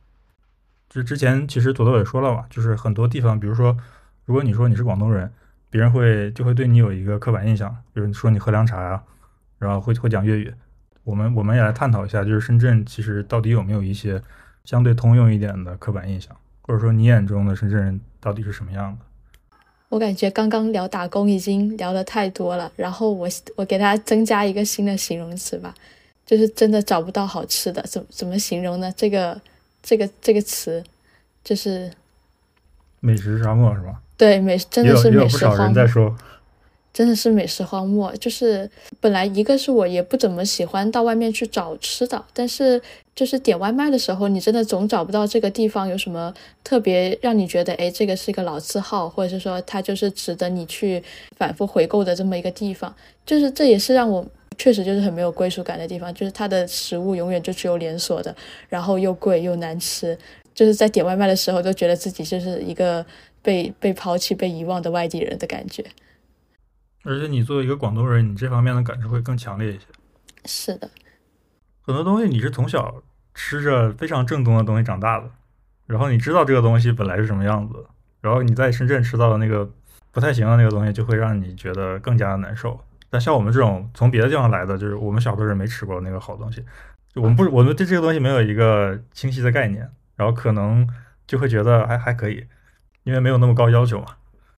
[0.90, 3.78] 就之前其实朵朵也说了嘛，就是很多地方，比如说
[4.26, 5.32] 如果你说你是广东人，
[5.70, 9.04] 别人会就会对你有一个刻板印象，比如说你喝凉茶呀，
[9.60, 10.52] 然后会会讲粤语。
[11.06, 14.22] 我们我们也来探讨一下，就是深圳其实到底有没有一些
[14.66, 19.06] 相对通用一点的刻板印象，或者说你眼中的深圳人到底是什么样的？
[19.90, 25.74] 我感觉刚刚聊打工已经聊的太多了，然后我我给他增加一个新的形容词吧，
[26.26, 28.92] 就是真的找不到好吃的，怎怎么形容呢？
[28.98, 29.40] 这个
[29.84, 30.84] 这个这个词
[31.44, 31.90] 就是
[33.00, 34.02] 美食沙漠是吧？
[34.18, 36.16] 对，美真的是美食荒漠。
[36.96, 42.82] 真的是美食荒漠，就是本来一个是我也不怎么喜欢到外面去找吃的，但是
[43.14, 51.04] 就是点外卖的时候，你真的总找不到这个地方有什么特别让你觉得，哎，这个是一个老字号，或者是说它就是值得你去
[51.36, 54.26] 反复回购的这么一个地方，就是这也是让我
[54.58, 58.34] 确实就是很没有归属感的地方，就是它的食物永远就只有连锁的，
[58.70, 60.18] 然后又贵又难吃，
[60.54, 63.06] 就是在点外卖的时候都觉得自己就是一个
[63.42, 65.84] 被被抛弃、被遗忘的外地人的感觉。
[67.06, 69.86] 而且你作为一个广东人，你这方面的感受会更强烈一些。
[70.46, 70.90] 是的，
[71.82, 75.30] 很多东西你是从小吃着非常正宗的东西长大的，
[75.86, 77.86] 然后你知道这个东西本来是什么样子，
[78.22, 79.72] 然后你在深圳吃到的那个
[80.12, 82.80] 不太行的那个东西，就会让你觉得更加的难受。
[83.10, 86.66] 但像我们这种从别的地方来的，就是我们小的人没吃过那个好东西，
[87.14, 90.88] 我们不，我们对这个东西没有一个清晰的概念，然后可能
[91.28, 92.46] 就会觉得还还可以，
[93.04, 94.08] 因为没有那么高要求嘛。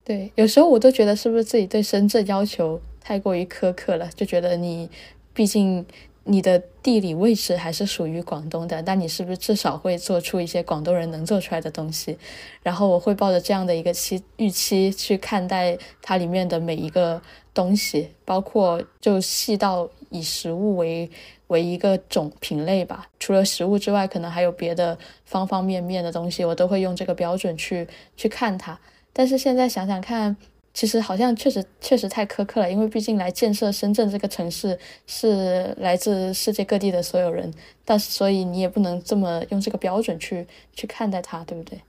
[0.08, 4.10] 对，有时候我都觉得是不是自己对深圳要求太过于苛刻了？
[4.16, 4.90] 就觉得你，
[5.34, 5.86] 毕竟
[6.24, 12.18] 你的地理位置还是属于广东的，那你是不是至少会做出一些广东人能做出来的东西？
[12.64, 17.22] 然后我会抱着这样的一个期预期去看待它里面的每一个
[17.54, 21.12] 东西，包括就细到以食物为
[21.48, 23.10] 为一个种品类吧。
[23.20, 28.80] 除了食物之外，可能还有别的方方面面的东西，我都会用这个标准去去看它。
[29.18, 30.38] 但是现在想想看，
[30.76, 34.78] 其实好像确实确实太苛刻了，因为毕竟来建设深圳这个城市
[35.08, 37.52] 是来自世界各地的所有人，
[37.84, 41.82] 但是所以你也不能这么用这个标准去去看待它，对不对？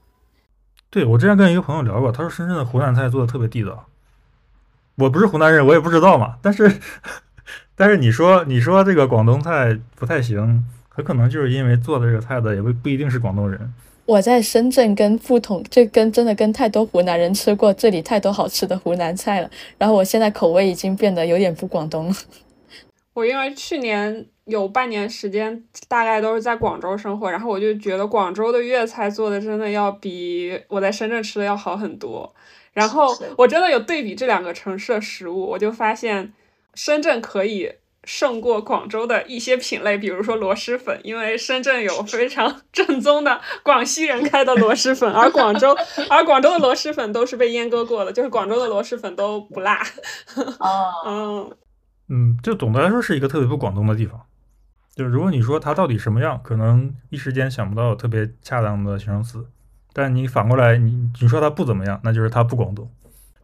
[0.89, 3.85] 对我之前跟一个朋友聊过，他说深圳的湖南菜做的特别地道。
[4.95, 6.37] 我不是湖南人，我也不知道嘛。
[6.41, 6.79] 但是
[7.77, 13.71] 但是你说你说这个广东菜不太行，很可能就是因为做的这个菜的也不不一定是广东人。
[14.09, 22.15] 我在深圳跟不同，就跟真的跟太多湖南人吃过这里太多好吃的湖南菜了，然后我现在口味已经变得有点不广东了。
[23.13, 32.33] 我因为去年有半年时间，大概都是在广州生活，然后我就觉得广州的粤菜做的真的要比我在深圳吃的要好很多。
[32.73, 36.33] 然后我真的有对比这两个城市的食物，我就发现
[36.73, 37.73] 深圳可以。
[38.03, 45.75] 胜过广州的一些品类，比如说螺蛳粉，因为深圳有非常正宗的广西人开的螺蛳粉， 而广州，
[46.09, 49.81] 而广州的螺蛳粉都是被阉割过的，就是广州的螺蛳粉都不辣。
[50.59, 51.51] 哦， 嗯，
[52.09, 54.19] 嗯，就总的来说是一个特别不广东的地方。
[54.95, 59.45] 就是如果你说它到底什么样，可能一时间想不到特别恰当的形容词。
[59.93, 62.89] 但你反过来，你你说它不怎么样，那就是它不广东。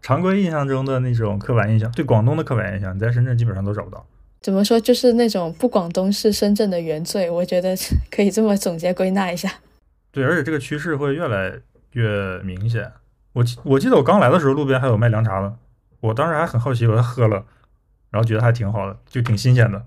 [0.01, 4.05] 常规印象中的那种刻板印象，对广东的刻板印象，你在深圳基本上都找不到。
[4.45, 4.79] 怎么说？
[4.79, 7.75] 就是那种不广东是深圳的原罪，我觉得
[8.11, 9.51] 可以这么总结归纳一下。
[10.11, 11.59] 对，而且这个趋势会越来
[11.93, 12.91] 越明显。
[13.33, 15.57] 我记我记得我刚来的时候，路边还有卖凉茶的，
[15.99, 17.43] 我当时还很好奇，我喝了，
[18.11, 19.83] 然后觉得还挺好的，就挺新鲜的。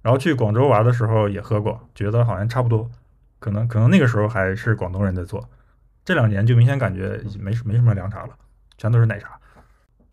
[0.00, 2.90] 然后去广州玩的时候也喝过，觉得好像差不多，
[3.40, 5.46] 可能可能那个时候还是广东人在做。
[6.02, 8.30] 这两年就明显感觉没没什么凉茶了，
[8.78, 9.38] 全都是奶茶。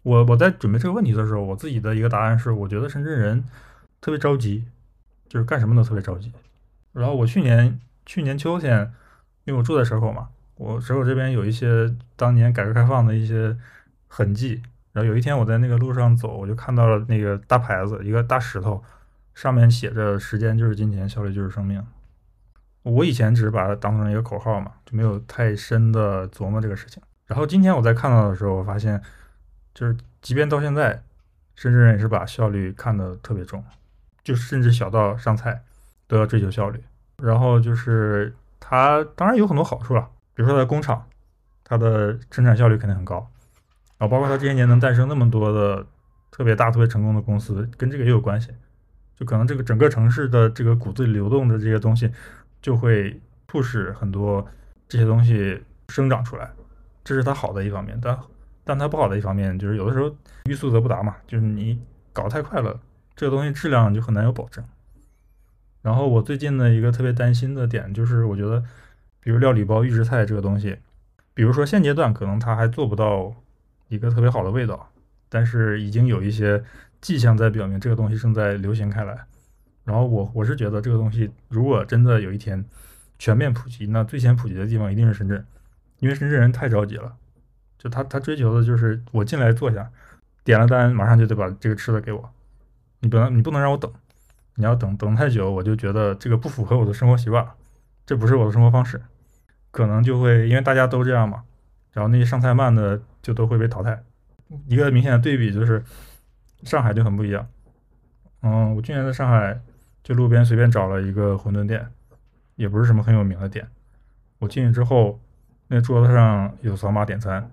[0.04, 3.42] 我我在准备这个问题的时候，我自己的一个答案是，我觉得深圳人。
[4.02, 4.66] 特别着急，
[5.28, 6.32] 就是干什么都特别着急。
[6.94, 8.94] 然后我去年去年秋天，
[9.46, 13.58] 因为我住在蛇口嘛，我蛇口这边有一些当年改革开放的一些
[14.08, 14.62] 痕迹。
[14.92, 18.84] 然后有一天我在那个路上走，我就看到了那个大牌子，一个大石头，
[19.36, 21.86] 上面写着“时间就是金钱，效率就是生命”。
[22.82, 27.02] 我以前只是把它当成一个口号嘛，就没有太深的琢磨这个事情。
[27.28, 29.00] 然后今天我在看到的时候，我发现，
[29.76, 31.04] 就是即便到现在，
[31.54, 33.64] 深圳人也是把效率看得特别重。
[34.24, 35.62] 就甚至小到上菜
[36.08, 36.84] 都要追求效率，
[37.18, 41.06] 然后就是它当然有很多好处了，比如说它的工厂，
[41.64, 43.28] 它的生产效率肯定很高，
[43.98, 45.86] 然后包括它这些年能诞生那么多的
[46.32, 48.50] 特别大、特别成功的公司，跟这个也有关系。
[49.16, 52.10] 就可能这个整个城市的这个骨子里流动的这些东西，
[52.62, 54.48] 就会促使很多
[54.88, 56.50] 这些东西生长出来，
[57.04, 58.00] 这是它好的一方面。
[58.02, 58.18] 但
[58.64, 60.10] 但它不好的一方面就是有的时候
[60.46, 61.78] 欲速则不达嘛，就是你
[62.14, 62.80] 搞太快了，
[63.20, 64.64] 这个东西质量就很难有保证。
[65.82, 68.64] 然后我最近的一个特别担心的点就是，我觉得，
[69.20, 70.78] 比如料理包预制菜这个东西，
[71.34, 73.36] 比如说现阶段可能它还做不到
[73.90, 74.90] 一个特别好的味道，
[75.28, 76.64] 但是已经有一些。
[77.02, 79.18] 迹象在表明这个东西正在流行开来，
[79.86, 82.66] 然后我我是觉得这个东西如果真的有一天
[83.18, 85.46] 全面普及，那最先普及的地方一定是深圳，
[86.00, 87.16] 因为深圳人太着急了，
[87.78, 89.90] 就他他追求的就是我进来坐下，
[90.44, 92.30] 点了单马上就得把这个吃的给我，
[93.00, 93.92] 你不能你不能让我等，
[94.56, 97.48] 你要等等太久，我就觉得这个不符合我的生活习惯，
[98.06, 99.02] 这不是我的生活方式，
[99.72, 101.44] 可能就会因为大家都这样嘛，
[101.94, 104.04] 然后那些上菜慢的就都会被淘汰，
[104.68, 105.84] 一个明显的对比就是。
[106.64, 107.48] 上海就很不一样，
[108.42, 109.58] 嗯，我去年在上海
[110.04, 111.88] 就路边随便找了一个馄饨店，
[112.58, 113.66] 也不是什么很有名的店。
[114.40, 115.22] 我进去之后，
[115.70, 117.50] 那桌子上有扫码点餐，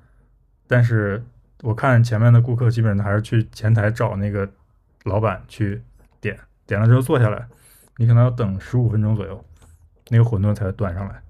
[0.66, 1.22] 但是
[1.62, 4.50] 我看前面的顾客基本上还是去前台找那个
[5.06, 5.82] 老板去
[6.20, 7.48] 点，点了之后坐下来，
[7.96, 9.44] 你可能要等十五分钟左右，
[10.08, 11.22] 那个馄饨才端上来，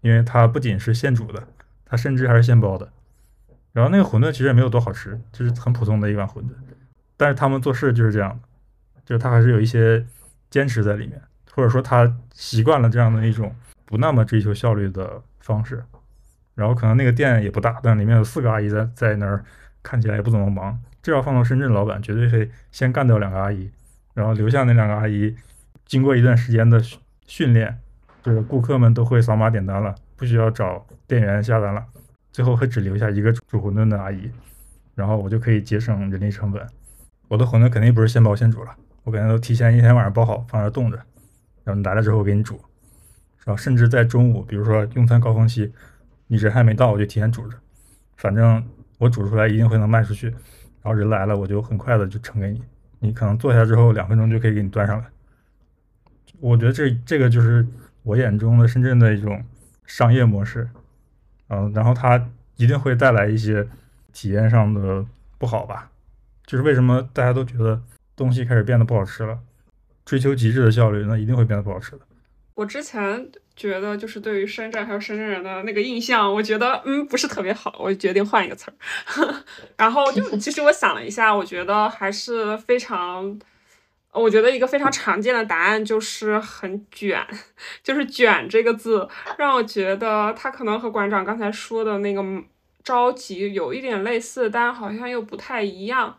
[0.00, 1.42] 因为它不仅是现煮的，
[1.84, 2.88] 它甚至还是现包的。
[3.72, 6.50] 然后那个馄饨其实也没有多好吃，就是很普通的一碗馄饨。
[7.16, 8.48] 但是他们做事就是这样的，
[9.04, 10.04] 就是他还是有一些
[10.50, 11.20] 坚持在里面，
[11.52, 15.82] 或者说他习惯了这样的一种不那么追求效率的方式。
[16.54, 19.42] 然后可能那个店也不大，但里面有四个阿姨在在那儿，
[19.82, 20.78] 看起来也不怎么忙。
[21.02, 23.68] 这要放到深圳，老板绝对会先干掉两个阿姨，
[24.14, 25.34] 然后留下那两个阿姨，
[25.84, 26.80] 经过一段时间的
[27.26, 27.76] 训练，
[28.22, 31.84] 就是顾客们都会扫码点单了，不需要找店员下单了，
[32.32, 34.30] 最后会只留下一个煮馄饨的阿姨，
[34.94, 36.64] 然后我就可以节省人力成本。
[37.26, 38.70] 我的馄饨肯定不是现包现煮了，
[39.02, 40.96] 我肯定都提前一天晚上包好，放那冻着，
[41.64, 42.60] 然后你来了之后我给你煮，
[43.40, 43.56] 是吧？
[43.56, 45.72] 甚至在中午，比如说用餐高峰期，
[46.28, 47.56] 你人还没到，我就提前煮着，
[48.18, 48.64] 反正
[48.98, 50.32] 我煮出来一定会能卖出去，
[50.82, 52.62] 然后人来了我就很快的就盛给你，
[52.98, 55.04] 你可能坐下之后两分钟就可以给你端上来。
[56.40, 57.66] 我觉得这这个就是
[58.02, 59.42] 我眼中的深圳的一种
[59.86, 60.68] 商业模式，
[61.48, 63.68] 嗯，然后它一定会带来一些
[64.12, 65.04] 体验上的
[65.38, 65.90] 不好吧。
[66.44, 67.80] 就是为什么大家都觉得
[68.16, 69.38] 东西开始变得不好吃了？
[70.04, 72.00] 追求极致的效率，那一定会变得不好吃的。
[72.54, 79.34] 我之前觉得，就是对于深圳还有深圳人的那个印象，我觉得嗯不是特别好，我就决定换一个词儿。
[79.76, 83.38] 然后就 其实我想了一下，我觉得还是非常，
[84.12, 87.24] 我觉得一个非常常见的答案就是很卷，
[87.82, 92.22] 就是卷这个字让我觉得它可能和馆长刚才说的那个
[92.82, 96.16] 着急有一点类似，但好像又不太一样。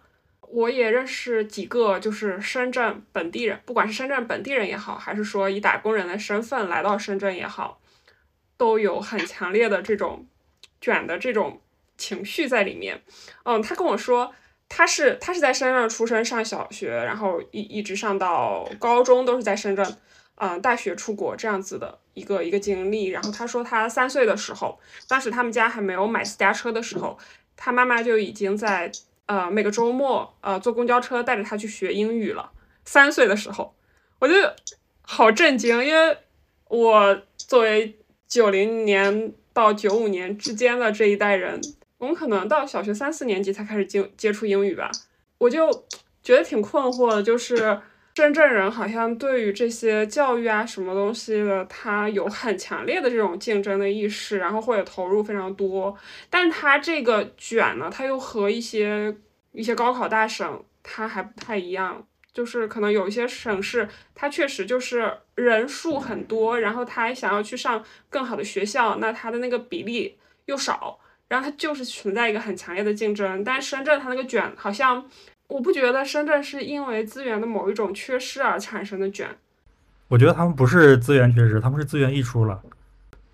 [0.56, 7.82] 我也认识几个，就是深圳本地人，不管是深圳本地人也好，还是说以打工人的身份来到深圳也好，
[8.56, 10.28] 都有很强烈的这种
[10.80, 11.60] 卷的这种
[11.98, 13.02] 情绪在里面。
[13.46, 14.32] 嗯，他跟我说，
[14.70, 19.98] 他是他是在深圳出生，上小学，然后一一直上到高中都是在深圳，
[20.36, 23.08] 嗯，大学出国这样子的一个一个经历。
[23.08, 27.18] 然后他说，他三岁的时候，当时他们家还没有买私家车的时候，
[27.58, 28.92] 他妈妈就已经在。
[29.26, 32.52] 呃，每个周末，呃，坐公交车带着他去学英语了。
[32.86, 33.74] 三岁的时候，
[34.20, 34.34] 我就
[35.02, 36.18] 好震惊，因为
[36.68, 41.62] 我作为九零年到九五年之间的这一代人，
[41.98, 44.92] 我们可能到小学三四年级才开始接接触英语吧，
[45.38, 45.86] 我就
[46.22, 47.80] 觉得挺困惑的，就是。
[48.16, 55.98] 深圳人好像对于这些教育啊什么东西的，他有很强烈的这种竞争的意识，然后会投入非常多。
[56.30, 59.16] 但他这个卷呢，他又和一些
[59.52, 71.00] 一些高考大省他还不太一样，就是可能有一些省市，它确实就是人数很多，然后他还想要去上更好的学校，那他的那个比例又少，
[71.30, 73.44] 然后他就是存在一个很强烈的竞争。
[73.44, 75.10] 但深圳它那个卷好像。
[75.54, 79.38] 我不觉得深圳是因为资源的某一种缺失而产生的卷。
[80.08, 82.64] 我觉得他们不是资源缺失，他们是资源溢出了。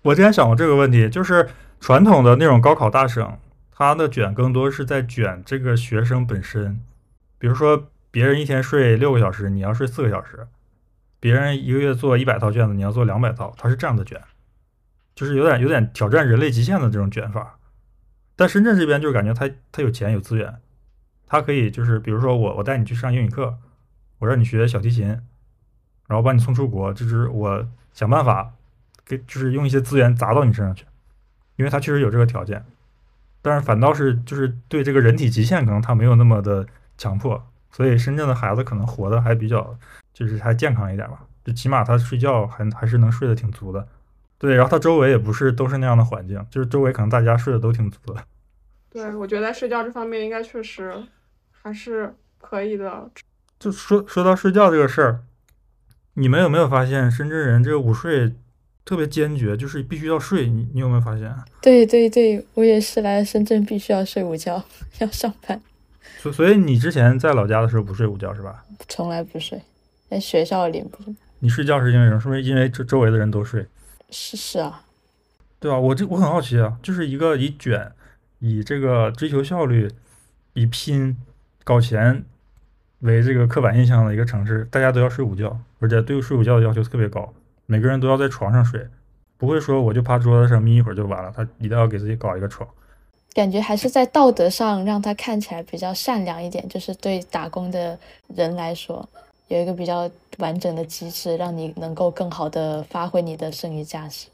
[0.02, 1.48] 我之前想过这个问题，就是
[1.80, 3.38] 传统的那种高考大省，
[3.70, 6.78] 它的卷更多是在卷这个学生本身。
[7.38, 10.40] 比如说，别人一天睡六个小时，你要睡四个小时；
[11.18, 14.20] 别人一个月做一百套卷子，你要做两百套，它是这样的卷，
[15.14, 17.56] 就是有点有点挑战人类极限的这种卷法。
[18.36, 20.54] 但深圳这边就是感觉他他有钱有资源。
[21.30, 23.56] 他可以就是，比如说我我带你去上英语课，
[24.18, 25.06] 我让你学小提琴，
[26.08, 28.52] 然后把你送出国，就是我想办法
[29.06, 30.84] 给，就是用一些资源砸到你身上去，
[31.54, 32.64] 因为他确实有这个条件，
[33.40, 36.66] 但是反倒是就是对这个人体极限可能他没有那么的
[36.98, 39.78] 强迫，所以深圳的孩子可能活的还比较，
[40.12, 43.86] 就是还健康一点吧，就起码他睡觉还还是能睡得挺足的。
[44.36, 48.24] 对，然后他周围也不是都是那样的环境，就是周围可能大家睡得都挺足的。
[48.90, 50.92] 对，我觉得在睡觉这方面应该确实
[51.62, 53.10] 还是可以的。
[53.58, 55.20] 就说说到睡觉这个事儿，
[56.14, 58.32] 你们有没有发现深圳人这个午睡
[58.84, 60.48] 特别坚决，就是必须要睡？
[60.48, 61.34] 你你有没有发现？
[61.60, 64.62] 对对对，我也是来深圳必须要睡午觉，
[64.98, 65.60] 要上班。
[66.18, 68.64] 所所以你之前在老家的时候不睡午觉是吧？
[68.88, 69.60] 从来不睡，
[70.08, 71.14] 在学校里不。
[71.40, 72.20] 你睡觉是因为什么？
[72.20, 73.66] 是不是因为周周围的人都睡？
[74.10, 74.82] 是是啊，
[75.58, 75.78] 对吧？
[75.78, 77.92] 我这我很好奇啊，就是一个以卷、
[78.38, 79.90] 以这个追求效率、
[80.54, 81.16] 以拼、
[81.70, 82.24] 搞钱
[82.98, 87.32] 为这个刻板印象的一个城市，大家都要睡午觉，而且对睡午觉的要求特别高，
[87.66, 88.84] 每个人都要在床上睡，
[89.38, 92.68] 不会说我就趴桌子上眯一会儿就完了，他一定要给自己搞一个床。
[93.34, 97.96] 感觉还是在道德上让他看起来比较善良一点，就是对打工的
[98.34, 99.08] 人来说。
[99.46, 104.26] 有一个比较完整的机制，让你能够更好的发挥你的剩余价值。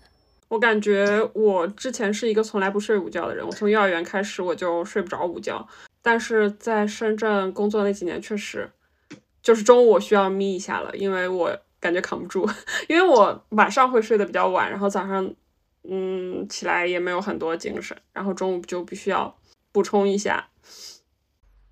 [0.49, 5.69] 我感觉我之前是一个从来不睡午觉的人，我从幼儿园开始我就睡不着午觉。
[6.07, 8.71] 但是在深圳工作那几年，确实
[9.43, 12.49] 就是中午我需要眯一下了，因为我感觉扛不住，
[12.89, 15.29] 因为我晚上会睡得比较晚，然后早上
[15.83, 19.37] 嗯起来也没有很多精神，然后中午就必须要
[19.73, 20.47] 补充一下。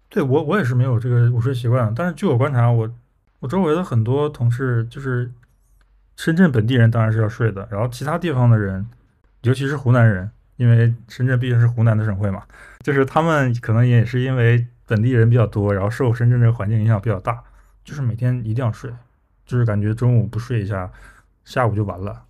[0.08, 2.90] 对我我也是没有这个午睡习惯，但是据我观察我。
[3.40, 5.30] 我周围的很多同事就是
[6.16, 7.68] 深圳本地人，当然是要睡的。
[7.70, 8.88] 然后其他地方的人，
[9.42, 12.42] 尤其是湖南人，因为深圳毕竟是湖南的省会嘛，
[12.80, 17.42] 就是他们可能也是因为本地人比较多，然后受深圳这个环境影响比较大，
[17.84, 18.92] 就是每天一定要睡，
[19.46, 20.90] 就是感觉中午不睡一下，
[21.44, 22.24] 下午就完了，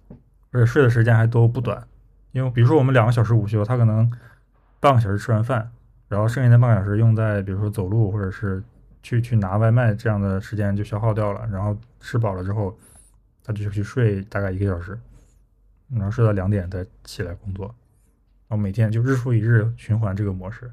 [0.51, 1.87] 而且睡的时间还都不短。
[2.33, 4.11] 因为比如说我们两个小时午休，他可能
[4.81, 5.71] 半个小时吃完饭，
[6.09, 8.63] 然后剩下的半个小时用在比如说走路或者是。
[9.07, 12.75] 去去拿外卖这样的时间就消耗掉了，然后吃饱了之后，
[13.45, 14.99] 他就去睡大概一个小时，
[15.91, 17.75] 然后睡到两点再起来工作，
[18.49, 20.71] 然后每天就日复一日循环这个模式。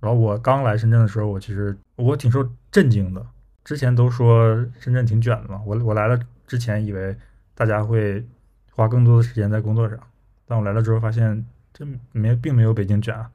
[0.00, 3.24] 然后我刚来深圳的时候，我其实我挺受震惊的。
[3.64, 7.16] 之前都说深圳挺卷的嘛，我我来了之前以为
[7.54, 8.26] 大家会
[8.72, 9.98] 花更多的时间在工作上，
[10.46, 13.30] 但我来了之后发现这没并没有北京卷啊，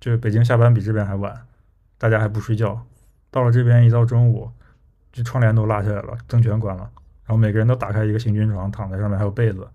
[0.00, 1.46] 就是北京下班比这边还晚，
[1.98, 2.84] 大家还不睡觉。
[3.30, 4.50] 到了这边，一到中午，
[5.12, 6.90] 这窗帘都拉下来了，灯全关了，
[7.24, 9.68] 然后每个人都打开一个行军床，躺在上面，还有被子，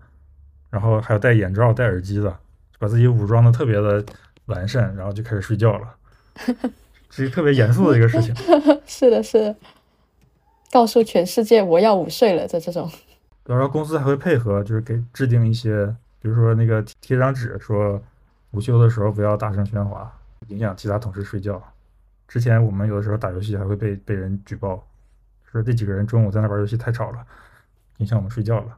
[0.68, 2.36] 然后还有戴眼罩、戴耳机的，
[2.82, 4.04] 把自己武装的特别的
[4.46, 5.94] 完善，然后就开始睡觉了，
[7.10, 8.34] 是一个特别严肃的一个事情。
[8.84, 9.56] 是的，是的，
[10.72, 12.90] 告诉全世界我要午睡了的这种。
[13.44, 15.86] 然后公司还会配合，就是给制定一些，
[16.20, 18.02] 比如说那个贴张纸，说
[18.50, 20.12] 午休的时候不要大声喧哗，
[20.48, 21.62] 影响其他同事睡觉。
[22.26, 24.84] 之前我们有的时候打游戏还会被被人举报，
[25.44, 27.24] 说这几个人中午在那玩游戏太吵了，
[27.98, 28.76] 影响我们睡觉了。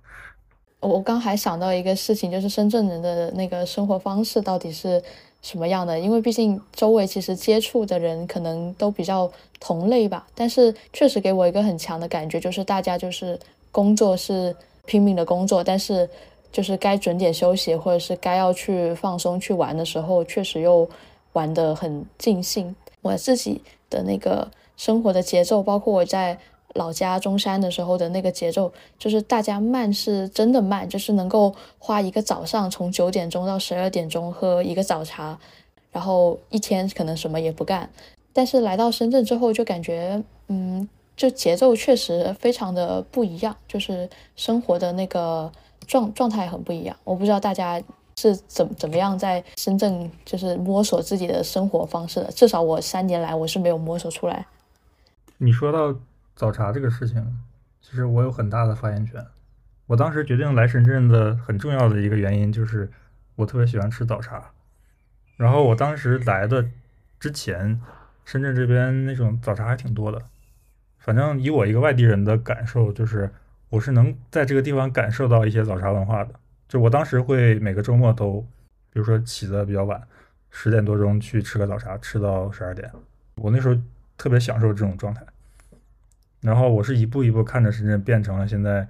[0.85, 5.03] 我刚还想到一个事情，就是深圳人的那个生活方式到底是
[5.43, 5.99] 什么样的？
[5.99, 10.26] 因为毕竟周围其实接触的人可能都比较同类吧。
[10.35, 13.39] 但是确实给我一个很强的感觉，就是大家就是
[13.72, 14.55] 工作是
[14.85, 16.09] 拼命的工作，但是
[16.53, 20.89] 就是该准点休息或者是该要去放松去玩的时候，确实又
[21.32, 22.74] 玩得很尽兴。
[23.03, 23.61] 我自己
[23.91, 26.39] 的那个生活的节奏，包括我在
[26.74, 35.38] 老家中山的时候的那个节奏，就是大家慢是真的慢，就是能够花一个早上从九点钟到十二点钟喝一个早茶，
[35.90, 37.88] 然后一天可能什么也不干。
[38.32, 45.50] 但是来到深圳之后，就感觉，嗯，就节奏确实非常的不一样，就是生活的那个
[45.86, 46.96] 状状态很不一样。
[47.04, 47.82] 我不知道大家。
[48.16, 52.30] 是怎怎么样在深圳就是摸索自己的生活方式的？
[52.30, 54.46] 至少我三年来我是没有摸索出来。
[55.36, 55.92] 你说到
[56.37, 57.39] 早茶这个事情，
[57.80, 59.24] 其实我有很大的发言权。
[59.87, 62.91] 我当时决定来深圳的很重要的一个原因就是
[63.37, 64.51] 我特别喜欢吃早茶。
[65.37, 66.66] 然后我当时来的
[67.20, 67.80] 之前，
[68.24, 70.22] 深圳这边那种早茶还挺多的。
[70.99, 73.30] 反正以我一个外地人的感受，就是
[73.68, 76.35] 我是能在这个地方感受到一些早茶文化的。
[76.66, 78.41] 就我当时会每个周末都，
[78.91, 80.03] 比如说起的比较晚，
[80.51, 82.91] 十点多钟去吃个早茶，吃到十二点。
[83.37, 83.76] 我那时候
[84.16, 85.22] 特别享受这种状态。
[86.45, 88.86] 然后我是一步一步看着深圳变成了现在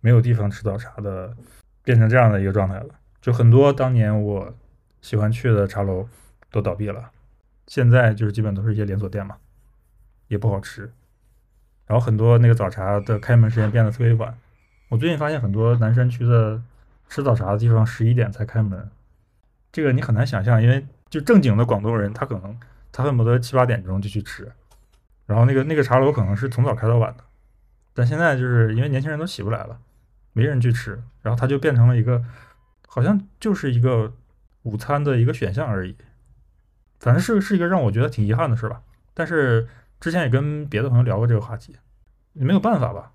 [0.00, 1.34] 没有地方吃早茶的，
[1.82, 2.94] 变成这样的一个状态了。
[3.22, 4.54] 就很多当年我
[5.00, 6.06] 喜欢去的茶楼
[6.50, 7.10] 都倒闭了，
[7.66, 9.36] 现在就是基本都是一些连锁店嘛，
[10.28, 10.92] 也不好吃。
[11.86, 14.36] 然后很多那个早茶的开门时间变得特别晚。
[14.90, 16.62] 我最近发现很多南山区的。
[17.12, 18.88] 吃早茶的地方十一点才开门，
[19.72, 22.56] 这个你很难想象，因为就正经的广东人，他可能
[22.92, 24.48] 他恨不得七八点钟就去吃，
[25.30, 27.22] 然后那个那个茶楼可能是从早开到晚的，
[27.94, 29.78] 但现在就是因为年轻人都起不来了，
[30.32, 32.24] 没人去吃，然后它就变成了一个
[32.88, 34.12] 好像就是一个
[34.64, 35.94] 午餐的一个选项而已，
[36.98, 38.82] 反正是是一个让我觉得挺遗憾的事吧。
[39.14, 39.68] 但是
[40.00, 41.76] 之前也跟别的朋友聊过这个话题，
[42.32, 43.12] 也没有办法吧，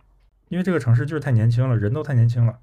[0.48, 2.60] 因为这个城市就是太年轻了，人都太年轻了。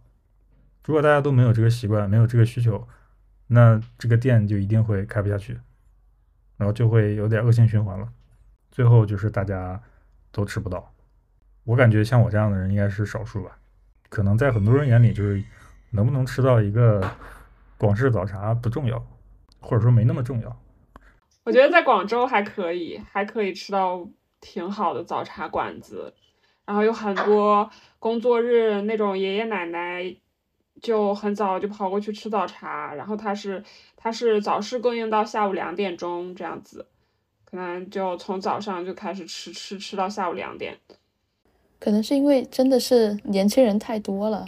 [0.87, 2.89] 如果大家都没有这个习惯，没有这个需求，
[3.49, 5.61] 那这个店就一定会开不下去，
[6.57, 8.09] 然后就会有点恶性循环了。
[8.73, 9.81] 最后就是大家
[10.33, 10.93] 都吃不到。
[11.63, 13.57] 我感觉像我这样的人应该是少数吧。
[14.09, 15.41] 可能在很多人眼里，就是
[15.93, 17.01] 能不能吃到一个
[17.79, 19.01] 广式早茶不重要，
[19.61, 20.61] 或者说没那么重要。
[21.45, 24.09] 我觉得在广州还可以，还可以吃到
[24.41, 26.13] 挺好的早茶馆子，
[26.65, 27.71] 然后有很多
[28.01, 30.17] 工作日那种爷爷奶奶。
[30.81, 33.63] 就很早就跑过去吃早茶，然后他是
[33.95, 36.87] 他是早市供应到下午两点钟这样子，
[37.53, 40.75] 可能就从早上就开始吃吃吃到下午两点。
[41.79, 44.47] 可能是因为真的是年轻人太多了。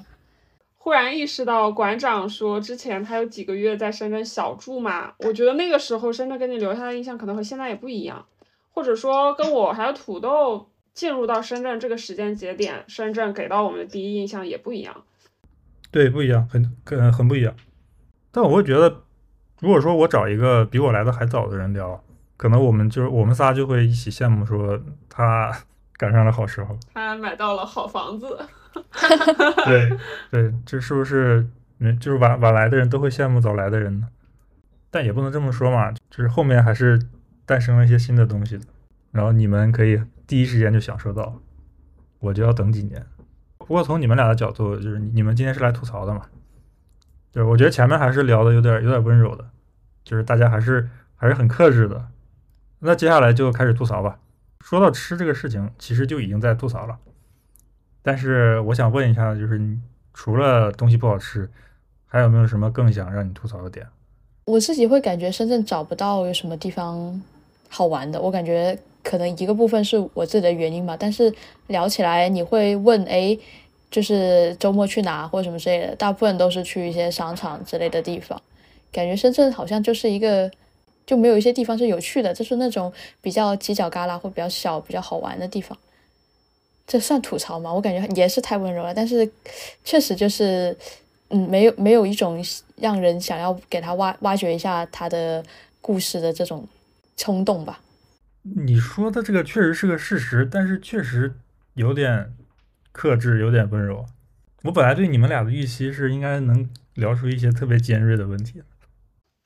[0.79, 8.25] 忽然意识到馆长说之前他有几个月在深圳小住嘛，我觉得那个时候深圳给你留下的印象可能和现在也不一样，
[8.73, 15.05] 或者说跟我还有土豆进入到深圳这个时间节点，深圳给到我们的第一印象也不一样。
[15.91, 17.55] 对，不一样，很很很不一样。
[18.31, 19.03] 但我会觉得，
[19.61, 22.03] 如果说我找一个比我来的还早的人聊，
[22.45, 24.79] 可能我们就是我们仨就会一起羡慕，说
[25.09, 25.51] 他
[25.97, 28.39] 赶上了好时候，他买到了好房子。
[29.65, 29.99] 对
[30.31, 31.49] 对，这是不是
[31.99, 34.09] 就是晚晚来的人都会羡慕早来的人呢？
[34.91, 37.01] 但也不能这么说嘛，就是后面还是
[37.47, 38.67] 诞生了一些新的东西的，
[39.11, 41.41] 然后你们可以第一时间就享受到，
[42.19, 43.07] 我就要等几年。
[43.57, 46.27] 不过从你们俩的角度，就是你们今天是来吐槽的嘛？
[47.33, 49.47] 对，我觉得前面还是聊的有点有点温柔的，
[50.05, 52.09] 就是大家还是还是很克制的。
[52.85, 54.19] 那接下来就开始吐槽吧。
[54.61, 56.99] 说到吃这个事情，其实就已经在吐槽了。
[58.03, 59.61] 但是我想问一下，就是
[60.13, 61.51] 除了东西不好吃，
[62.07, 63.87] 还有没有什么更想让你吐槽的点？
[64.45, 67.23] 我自己会感觉深圳找不到有什么地方
[67.69, 68.79] 好玩的，我感觉。
[69.05, 71.31] 可能一个部分是我自己的原因吧，但是
[71.67, 73.39] 聊起来你会问，哎，
[73.91, 78.41] 就是周末去哪或者什么之类的，大部分都是去一些商场之类的地方。
[78.91, 80.51] 感觉深圳好像就是一个
[81.07, 85.77] 就没有一些地方是有趣的，就是那种比较犄角旮旯或比较小、比较好玩的地方。
[86.87, 87.73] 这算吐槽吗？
[87.73, 89.31] 我感觉也是太温柔了，但是
[89.85, 90.77] 确实就是，
[91.29, 92.45] 嗯，没有没有一种
[92.77, 95.43] 让人想要给他挖挖掘一下他的
[95.81, 96.69] 故事的这种
[97.17, 97.81] 冲动吧。
[98.43, 101.35] 你说的这个确实是个事实，但是确实
[101.73, 102.33] 有点
[102.93, 104.05] 克制，有点温柔。
[104.65, 108.63] 我本来对你们俩的预期是应该能聊出一些特别尖锐的问题。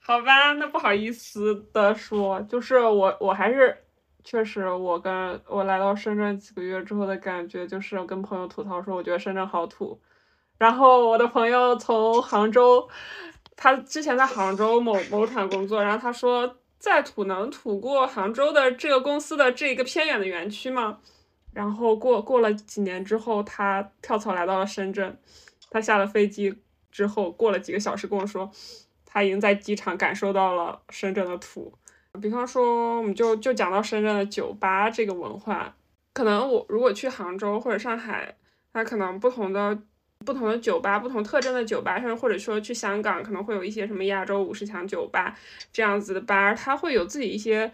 [0.09, 3.77] 好吧，那不好意思的说，就是我我还是
[4.25, 10.01] 确实，我跟我来到深圳几个月之后的感觉，就是跟朋友吐槽说，我觉得深圳好土。
[10.57, 12.89] 然后我的朋友从杭州，
[13.55, 16.57] 他之前在杭州某某厂工作，然后他说。
[16.81, 21.01] 再土能土过杭州的这个公司的这一个偏远的园区吗？
[21.53, 25.19] 然后过过了几年之后，他跳槽来到了深圳。
[25.71, 26.55] 他下了飞机
[26.93, 28.49] 之后，过了几个小时跟我说，
[29.11, 31.73] 他已经在机场感受到了深圳的土。
[32.21, 35.75] 比方说，我们就就讲到深圳的酒吧这个文化，
[36.13, 38.37] 可能我如果去杭州或者上海，
[38.73, 39.79] 它可能不同的。
[40.27, 45.33] 不同的酒吧，不同特征的酒吧，甚至或者说去香港，可能会有一些什么亚洲五十强酒吧
[45.73, 47.71] 这样子的吧，它会有自己一些，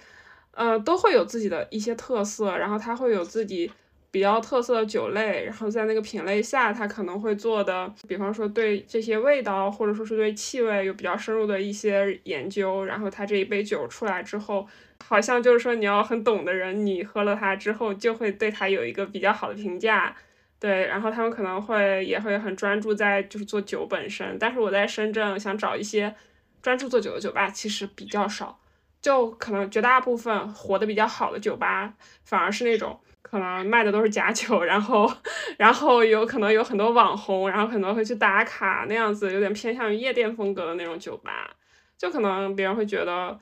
[0.51, 3.73] 呃，都会有自己的一些特色，然后它会有自己
[4.15, 14.65] 比较特色的酒类，然后在那个品类下，它可能会做的，比方说对这些味道，或者说是对气味有比较深入的一些研究，然后它这一杯酒出来之后，
[15.05, 20.15] 好像就是说你要很懂的人，你喝了它之后就会对它有一个比较好的评价。
[20.61, 26.15] 对，然后他们可能会也会很专注在就是做酒本身，但是我在深圳想找一些
[26.63, 28.61] 专注做酒的酒吧其实比较少，
[29.03, 31.93] 就可能绝大部分活得比较好的酒吧
[32.25, 35.13] 反而是那种可能卖的都是假酒，然后
[35.59, 41.51] 然后有可能有很多网红，然后可能会去打卡那样子，有点偏向于夜店风格的那种酒吧，
[41.99, 43.37] 就可能别人会觉得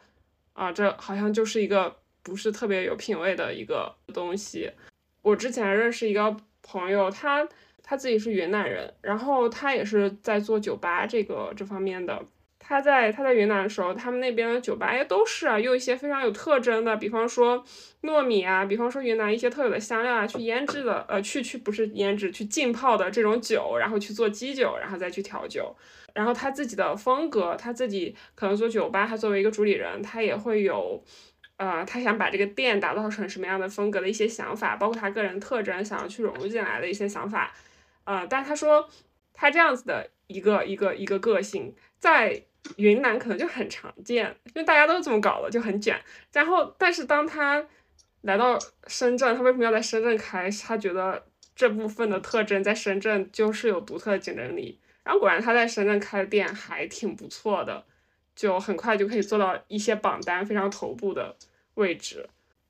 [0.55, 4.71] 啊，这好像就是一个不是特别有品位的一个东西。
[5.21, 6.35] 我之前认识一个。
[6.65, 7.45] 朋友，他
[7.83, 12.25] 他自己是云南人，然后他也是在做酒吧这个这方面的。
[12.65, 17.63] 他在他在云南的时候，他们那边的酒吧也都是啊，用一些非常有特征的，比方说
[18.03, 25.77] 糯米啊，比方说云南一些特有的香料啊，去腌制的，呃，去去不是腌制，去浸泡的这种酒，然后去做基酒，然后再去调酒。
[26.15, 31.03] 然后他自己的风格，他自己可能做酒吧，他作为一个主理人，他也会有。
[31.59, 37.55] 呃，他想把这个店打造成什么样的风格的一些想法，包括他个人特征想要去融入进来的一些想法。
[38.03, 38.89] 呃，但他说
[39.33, 42.43] 他这样子的一个一个一个个性，在
[42.77, 46.01] 云南可能就很常见，因为大家都是这么搞的，就很卷。
[46.33, 47.65] 然后，但是当他
[48.23, 50.51] 来到深圳，他为什么要在深圳开？
[50.51, 54.79] 他觉得这部分的特征在深圳就是有独特的竞争力。
[55.05, 57.85] 然后果然他在深圳开的店还挺不错的，
[58.37, 61.35] 就很快就可以做到一些榜单非常头部的
[61.75, 62.29] 位置。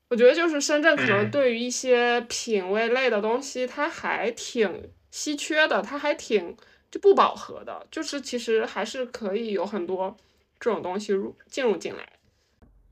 [0.09, 6.57] 我觉得就是深圳可能对于一些品味类的东西，它还挺稀缺的，它还挺
[6.93, 10.17] 就不饱和的，就是其实还是可以有很多
[10.61, 12.09] 这种东西入进入进来。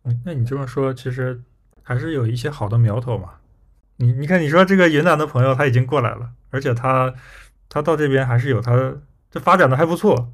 [0.02, 1.40] 嗯，那你这么说，其实
[1.84, 3.34] 还是有一些好的苗头嘛。
[3.98, 7.14] 你你看，你说这个云南的朋友他已经过来了，而且他
[7.68, 9.00] 他到这边还是有他。
[9.32, 10.32] 这发展的还不错，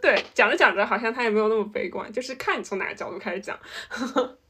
[0.00, 3.54] 对，讲着讲着好像他也没有那么悲观，就是看你从哪个角度开始讲。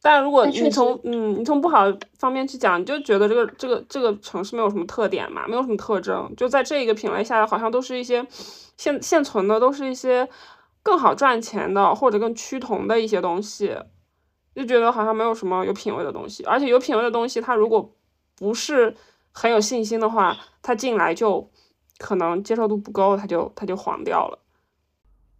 [0.00, 1.84] 但如果你从嗯，你从不好
[2.18, 8.26] 方面去讲，你就觉得这个这个这个城市没有什么特点嘛，没有什么特征，就在这一个品类下，好像都是一些
[8.76, 10.28] 现现存的，都是一些
[10.82, 13.76] 更好赚钱的或者更趋同的一些东西，
[14.54, 17.94] 就觉得好像没有什么有品位的东西，而且有品位的东西，它如果
[18.36, 18.96] 不是
[19.32, 21.50] 很有信心的话，它进来就。
[22.00, 24.38] 可能接受度不够，它就它就黄掉了。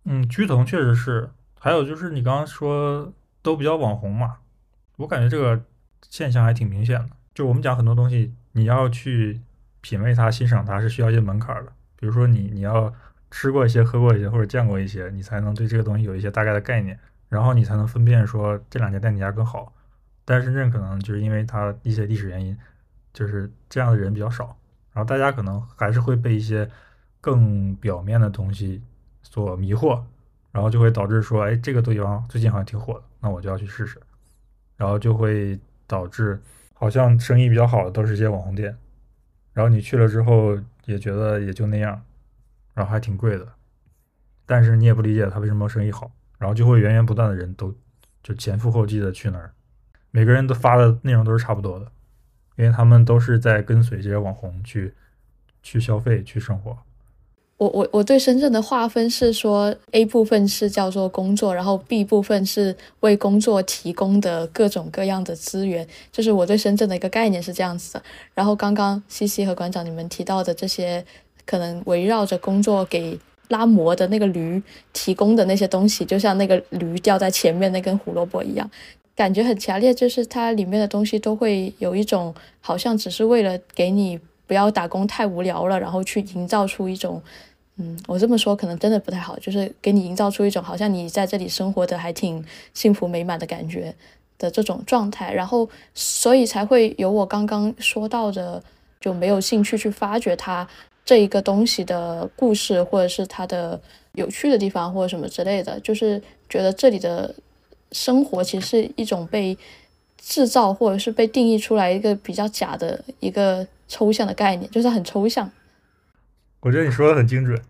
[0.06, 4.38] 嗯，趋同确实是，还有就是你刚刚说都比较网红嘛，
[4.98, 5.64] 我感觉这个
[6.08, 7.08] 现象还挺明显的。
[7.34, 9.40] 就我们讲很多东西，你要去
[9.80, 11.72] 品味它、欣赏它是需要一些门槛的。
[11.96, 12.92] 比如说你你要
[13.30, 19.72] 吃过一些、喝过一些或者见过一些，你才能对这个东西有一些大概的概念，然后你才能分辨说这两家店哪家更好。
[20.24, 22.56] 但是深圳可能就是因为它一些历史原因，
[23.12, 24.56] 就是这样的人比较少。
[24.92, 26.68] 然后大家可能还是会被一些
[27.20, 28.82] 更表面的东西
[29.22, 30.02] 所迷惑，
[30.50, 34.00] 然后就会导致说，哎，这个地方最近好像挺火的，那我就要去试试，
[34.78, 36.40] 然后就会导致
[36.72, 38.74] 好像生意比较好的都是一些网红店，
[39.52, 42.02] 然后你去了之后也觉得也就那样，
[42.72, 43.46] 然后还挺贵的，
[44.46, 47.74] 但是你也不理解他为什么生意好，然后就会源源不断的人都
[48.22, 49.52] 就前赴后继的去那儿，
[50.10, 51.92] 每个人都发的内容都是差不多的。
[52.56, 54.92] 因为他们都是在跟随这些网红去
[55.62, 56.76] 去消费、去生活。
[57.58, 68.02] 我我我对深圳的划分是说，A 部分是叫做工作，然后 B 部分是为工作提供的各种各样的资源，就是我对深圳的一个概念是这样子的。
[68.32, 71.04] 然后刚刚西西和馆长你们提到的这些，
[71.44, 78.70] 可能围绕着工作给拉磨的那个驴提供的那些东西，就像那个驴吊在前面那根胡萝卜一样。
[79.16, 87.20] 感觉很强烈，就是它里面的东西都会有一种好像只是为了给你不要打工太无聊了，然后去营造出一种，
[87.78, 93.94] 嗯，我这么说可能真的不太好，就是给你营造出一种好像你在这里生活的还挺幸福美满的感觉
[94.38, 98.62] 的这种状态，然后所以才会有我刚刚说到的，
[99.00, 100.68] 就没有兴趣去发掘它
[101.04, 103.80] 这一个东西的故事，或者是它的
[104.12, 107.34] 有趣的地方或者什么之类的，就是觉得这里的。
[107.90, 109.56] 生活其实是一种被
[110.18, 115.50] 制造或者是被定义出来一个比较假的一个抽象的概念，就是很抽象。
[116.60, 117.60] 我觉得你说的很精准，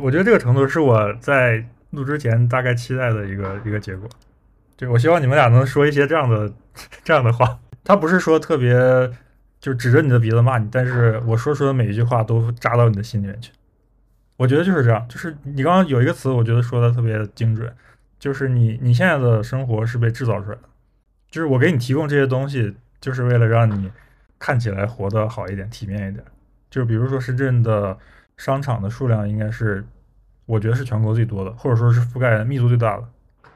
[0.00, 4.08] 我觉得这个程度是我在录之前大概期待的一个一个结果。
[4.76, 6.52] 就我希望你们俩能说一些这样的
[7.02, 9.10] 这样的话，他不是说特别
[9.58, 13.50] 就指着你的鼻子骂你，但是我说出的每一句话都扎到你的心里面去。
[14.36, 17.72] 我觉得就是这样，就是你刚刚有一个词，我觉得说的特别精准。
[18.18, 20.62] 就是你，你现在的生活是被制造出来的。
[21.30, 23.90] 就是我给你提供这些东西，就是为了让你
[24.38, 26.24] 看起来活得好一点、体面一点。
[26.70, 27.96] 就比如说深圳的
[28.36, 29.84] 商场的数量，应该是
[30.44, 33.08] 我觉得是全国最多的，或者说是覆盖密度最大的。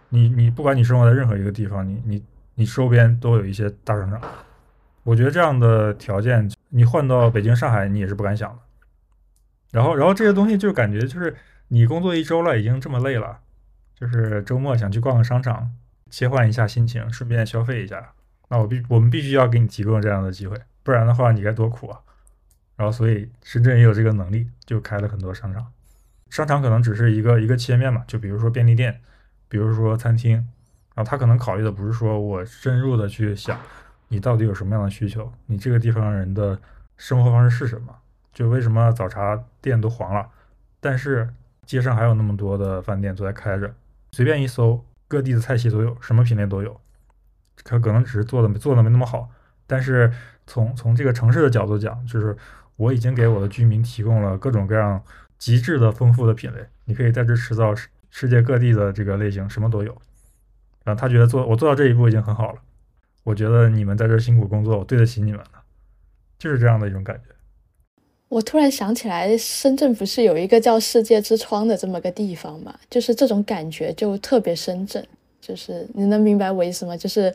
[0.08, 2.24] 你你不管你生活在任何一个地方，你你
[2.54, 4.20] 你周边都有一些大商场。
[5.02, 8.58] 我觉得这样的条件，你换到北京、上海，你也是不敢想的。
[9.70, 11.34] 然后，然后这些东西就感觉就是
[11.68, 13.38] 你工作一周了，已经这么累了。
[13.94, 15.70] 就是周末想去逛个商场，
[16.10, 18.12] 切换一下心情，顺便消费一下。
[18.48, 22.00] 那我必我们必须要给你提供这样的机会，不然的话你该多苦啊！
[22.80, 25.66] 然后，所以深圳也有这个能力，就开了很多商场。
[26.30, 29.02] 商场可能只是一个一个切面嘛，就比如说便利店，
[29.50, 30.36] 比如说餐厅。
[30.94, 33.58] 然后他可能考虑的不是说我深入的去想
[34.08, 36.58] 你到底有什么样的需求，你这个地方人的
[36.96, 37.94] 生活方式是什么？
[38.32, 40.26] 就为什么早茶店都黄了，
[40.80, 41.28] 但是
[41.66, 43.74] 街上还有那么多的饭店都在开着。
[44.12, 46.80] 随便一搜，各地的菜系都有，什么品类都有。
[47.62, 49.28] 可可能只是做的做的没那么好，
[49.66, 50.10] 但是
[50.46, 52.36] 从从这个城市的角度讲，就是
[52.80, 55.02] 我已经给我的居民提供了各种各样
[55.38, 57.74] 极致的丰富的品类，你可以在这吃到
[58.08, 59.94] 世界各地的这个类型，什么都有。
[60.82, 62.58] 然后他觉得做我做到这一步已经很好了，
[63.22, 65.60] 我觉得你们在这辛苦工作，我对得起你们的，
[66.38, 67.22] 就是这样的一种感觉。
[68.30, 72.74] 我突然想起来，深圳不是有一个叫世界之窗的这么个地方吗？
[72.88, 75.06] 就是这种感觉就特别深圳，
[75.38, 76.96] 就是你能明白我意思吗？
[76.96, 77.34] 就是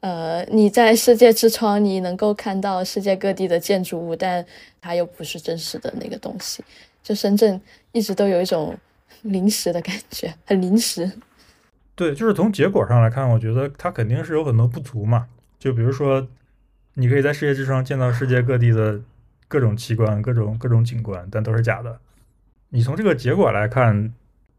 [0.00, 4.44] 呃，你在世界之窗，你能够看到世界各地的建筑物，但
[4.80, 6.62] 它又不是真实的那个东西。
[7.02, 7.60] 就深圳
[7.92, 8.76] 一直都有一种
[9.22, 11.10] 临时的感觉，很临时。
[11.94, 15.26] 对，就是从结果上来看，我觉得它肯定是有很多不足嘛。
[15.58, 16.28] 就比如说，
[16.94, 19.00] 你可以在世界之窗见到世界各地的
[19.48, 21.98] 各种奇观、各种各种景观，但都是假的。
[22.68, 24.12] 你从这个结果来看，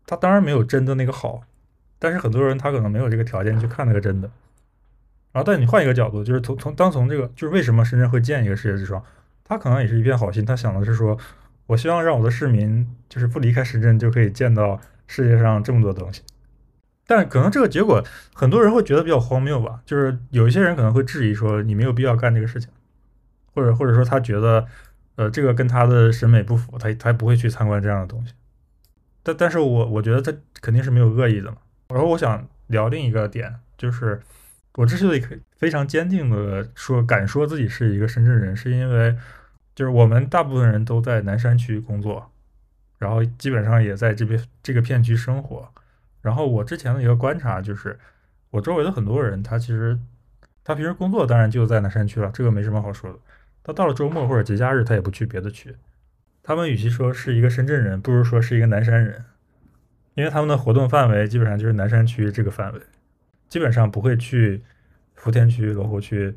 [0.05, 1.41] 它当然没有真的那个好，
[1.99, 4.29] 但是很多人他可能没有这个条件去看那个真的。
[5.37, 9.03] 然后，但你换一个角度，就是从从当从这个，就是为什么深圳会建一个世界之窗，
[9.43, 11.15] 他可能也是一片好心，他想的是说，
[11.67, 16.23] 我希望让我的市民就是不离开深圳就可以见到世界上这么多东西。
[17.05, 22.71] 但可能这个结果很多人会觉得比较荒谬吧，就是有一些人可能会质疑说你没有必要干这个事情，
[23.53, 24.65] 或者或者说他觉得，
[25.17, 28.33] 呃，这个跟他的审美不符，他他不会去参观这样的东西。
[29.21, 31.57] 但但是我我觉得他肯定是没有恶意的嘛。
[31.89, 34.19] 然后我想聊另一个点，就是
[34.77, 39.17] 我之所以可以非常坚定的说敢说自己是一个深圳人，是因为
[39.73, 42.31] 就是我们大部分人都在南山区工作，
[42.99, 45.67] 然后基本上也在这边这个片区生活。
[46.21, 47.97] 然后我之前的一个观察就是，
[48.51, 49.97] 我周围的很多人，他其实
[50.63, 53.17] 他平时工作当然就在南山区了，这个没什么好说的。
[53.63, 55.75] 他到了周末或者节假日，他也不去别的区。
[56.43, 59.25] 他们与其说是一个深圳人，不如说是一个南山人，
[60.13, 62.79] 因为他们的活动范围基本上就是南山区这个范围，
[63.49, 64.61] 基本上不会去
[65.15, 66.35] 福田区、罗湖区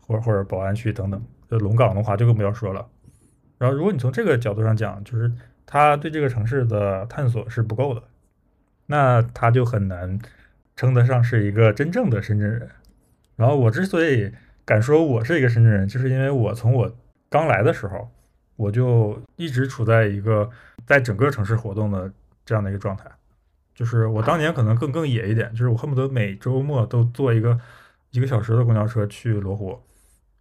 [0.00, 1.22] 或者或者宝安区等等。
[1.50, 2.88] 就龙岗的话就更不要说了。
[3.58, 5.30] 然后如果你从这个角度上讲，就是
[5.66, 8.02] 他对这个城市的探索是不够的。
[8.86, 10.18] 那他就很难
[10.74, 12.68] 称得上是一个真正的深圳人。
[13.36, 14.32] 然后我之所以
[14.64, 16.94] 敢说我是一个深圳人，就是因为我从我
[17.28, 18.10] 刚来的时候，
[18.56, 20.48] 我就一直处在一个
[20.86, 22.10] 在整个城市活动的
[22.44, 23.10] 这样的一个状态。
[23.82, 27.58] 就是我当年可能更更野一点，就是我恨不得每周末都坐一个
[28.12, 29.82] 一个小时的公交车去罗湖，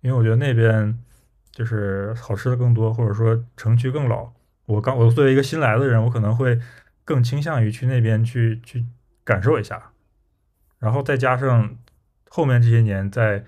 [0.01, 0.95] 因为我觉得那边
[1.51, 4.29] 就是好吃的更多，或者说城区更老。
[4.67, 6.59] 我刚我作为一个新来的人，我可能会。
[7.03, 8.85] 更倾向于去那边去去
[9.25, 9.91] 感受一下，
[10.77, 11.75] 然后再加上
[12.29, 13.43] 后面这些年在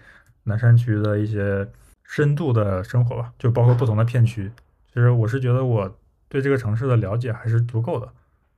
[0.46, 1.70] 南山区的一些
[2.04, 4.52] 深度的生活吧，就包括不同的片区。
[4.88, 8.12] 其实我是觉得我对这个城市的了解还是足够的。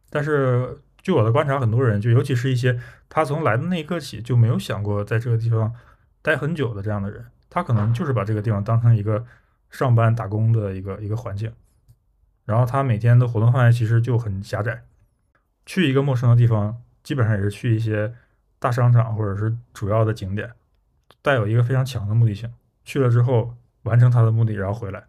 [0.09, 0.75] 但是
[1.05, 5.71] 据我的观察，很多人就尤其是一些他从来的那一刻起就没有想过在这个地方
[6.23, 9.23] 待很久的这样的人，他可能就是把这个地方当成一个
[9.69, 11.53] 上班打工的一个一个环境。
[12.45, 14.83] 然后他每天的活动范围其实就很狭窄，
[15.67, 18.11] 去一个陌生的地方，基本上也是去一些
[18.57, 20.53] 大商场或者是主要的景点，
[21.21, 22.51] 带有一个非常强的目的性。
[22.83, 23.53] 去了之后
[23.83, 25.03] 完成他的目的，然后回来，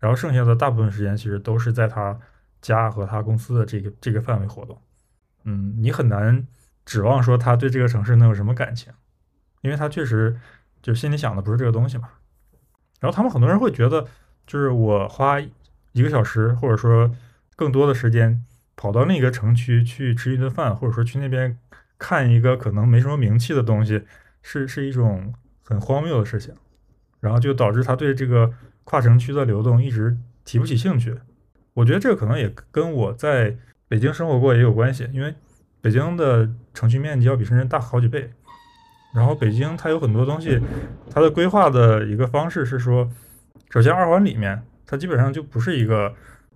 [0.00, 2.18] 然后剩下的大部分时间其实都是在他
[2.62, 4.80] 家和他公司的这个这个范围活动。
[5.44, 6.46] 嗯，你很难
[6.84, 8.92] 指望说他对这个城市能有什么感情，
[9.62, 10.38] 因为他确实
[10.80, 12.08] 就心里想的不是这个东西嘛。
[13.00, 14.06] 然后他们很多人会觉得，
[14.46, 15.40] 就是我花。
[15.94, 17.14] 一个小时，或者说
[17.54, 18.42] 更多的时间，
[18.76, 21.58] 跑到那个城区去吃一顿饭，或者说去那边
[21.98, 24.02] 看一个可能没什么名气的东西，
[24.40, 26.54] 是是一种很荒谬的事情。
[27.20, 28.50] 然后就导致他对这个
[28.84, 30.16] 跨城区的流动一直
[30.46, 31.14] 提不起兴趣。
[31.74, 33.58] 我觉得这个可能也跟我在
[33.92, 35.34] 北京生活过也有关系，因为
[35.82, 38.32] 北京的城区面积要比深圳大好几倍。
[39.14, 40.58] 然后北京它有很多东西，
[41.10, 43.06] 它的规划的一个方式是说，
[43.68, 44.62] 首先二环里面。
[44.86, 46.14] 它基本上就不是一个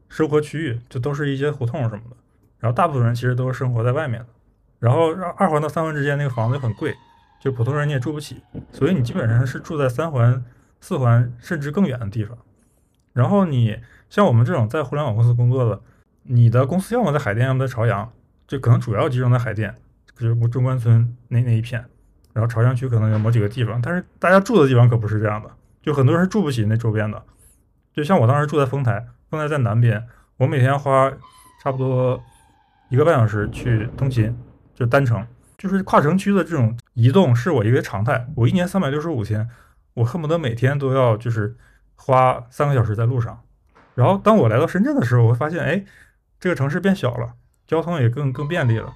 [0.09, 2.17] 生活区域，就都是一些胡同什么的。
[2.59, 4.27] 然后大部分人其实都是生活在外面的。
[4.79, 6.95] 然后二环到三环之间那个房子很贵，
[7.39, 8.41] 就普通人你也住不起，
[8.73, 10.43] 所以你基本上是住在三环、
[10.81, 12.39] 四环甚至更远的地方。
[13.13, 13.79] 然后你
[14.09, 15.83] 像我们这种在互联网公司工作的，
[16.29, 18.11] 你的公司要么在海淀，要么在朝阳，
[18.47, 19.75] 就可能主要集中在海淀，
[20.17, 21.85] 就是中关村那那一片。
[22.33, 25.51] 然后朝阳区可能有某几个地方，但是大家住的地方可不是这样的，
[25.81, 27.23] 就很多人是住不起那周边的。
[27.95, 30.07] 就像我当时住在丰台，丰台在南边，
[30.37, 31.11] 我每天花
[31.63, 32.23] 差不多
[32.91, 34.37] 一个半小时去通勤，
[34.75, 38.29] 就单程，就是跨城区的这种移动是我一个常态。
[38.35, 39.49] 我一年三百六十五天，
[39.95, 41.57] 我恨不得每天都要就是
[41.95, 43.41] 花三个小时在路上。
[43.95, 45.83] 然后当我来到深圳的时候，我会发现，哎，
[46.39, 47.35] 这个城市变小了，
[47.67, 48.93] 交通也更更便利了。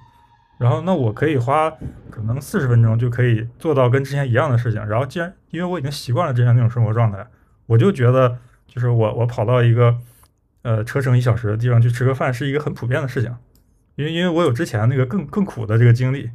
[0.59, 1.71] 然后那我可以花
[2.09, 4.85] 可能四十分钟就可以做到跟之前一样的事情。
[4.87, 7.27] 然后既然因为我已经习惯了之前那种生活状态，
[7.65, 8.37] 我就觉得。
[8.73, 9.97] 就是我我跑到一个
[10.61, 13.35] 呃车程一小时的地方去吃个饭是一个很普遍的事情，
[13.95, 16.31] 因为因为我有之前那个更更苦的这个经历，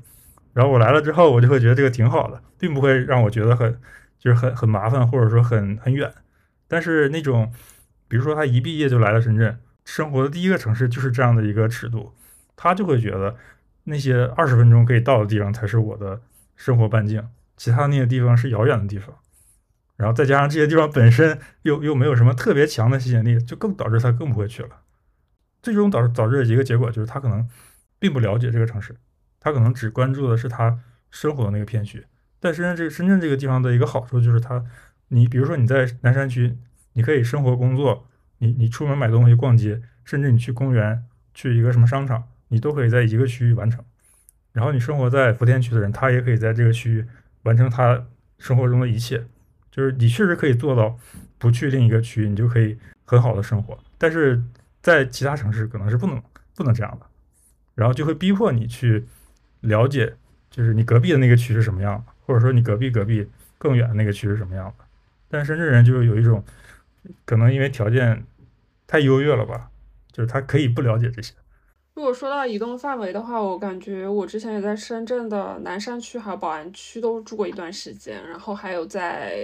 [0.52, 3.80] 然后我来了之后，我就会觉得这个挺好的，并不会让我觉得很
[4.18, 6.12] 就是很很麻烦，或者说很很远。
[6.68, 7.50] 但是那种，
[8.06, 12.12] 比如说他一毕业就来了深圳，生活的第一个城市就是这样的一个尺度，
[12.56, 13.36] 他就会觉得
[13.84, 16.20] 那些二十分钟可以到的地方才是我的
[16.56, 17.26] 生活半径，
[17.56, 19.16] 其他那些地方是遥远的地方。
[19.96, 24.80] 然后再加上这些地方本身又又没有什么特别强的吸引力，就更导致他更不会去了。
[25.62, 27.48] 最终导致导致的一个结果就是他可能
[27.98, 28.94] 并不了解这个城市。
[29.38, 30.80] 他可能只关注的是他
[31.10, 32.04] 生活的那个片区，
[32.40, 34.64] 但深圳这个深圳这个地方的一个好处就是它，
[35.08, 36.58] 你比如说你在南山区，
[36.94, 38.08] 你可以生活工作，
[38.38, 43.84] 你你出门买东西逛街，甚至你去公园去一个什么商场，你都可以在一个区域完成。
[44.52, 47.06] 然后你生活在福田区的人，他也可以在这个区域
[47.42, 48.06] 完成他
[48.38, 49.24] 生活中的一切，
[49.70, 50.98] 就是你确实可以做到
[51.38, 53.78] 不去另一个区域，你就可以很好的生活。
[53.98, 54.42] 但是
[54.80, 56.22] 在其他城市可能是不能
[56.54, 57.06] 不能这样的，
[57.74, 59.04] 然后就会逼迫你去。
[59.62, 60.14] 了解，
[60.48, 63.26] 就是你隔壁的那个区是什么样的，或者说你隔壁隔壁
[63.58, 64.84] 更远的那个区是什么样的。
[65.28, 66.44] 但深圳人就是有一种，
[67.24, 68.24] 可能因为条件
[68.86, 69.70] 太优越了吧，
[70.12, 71.34] 就是他可以不了解这些。
[71.94, 79.36] 如果说到移动范围的话，我感觉我之前也在深圳的南山区还有宝安区都住过一段时间，然后还有在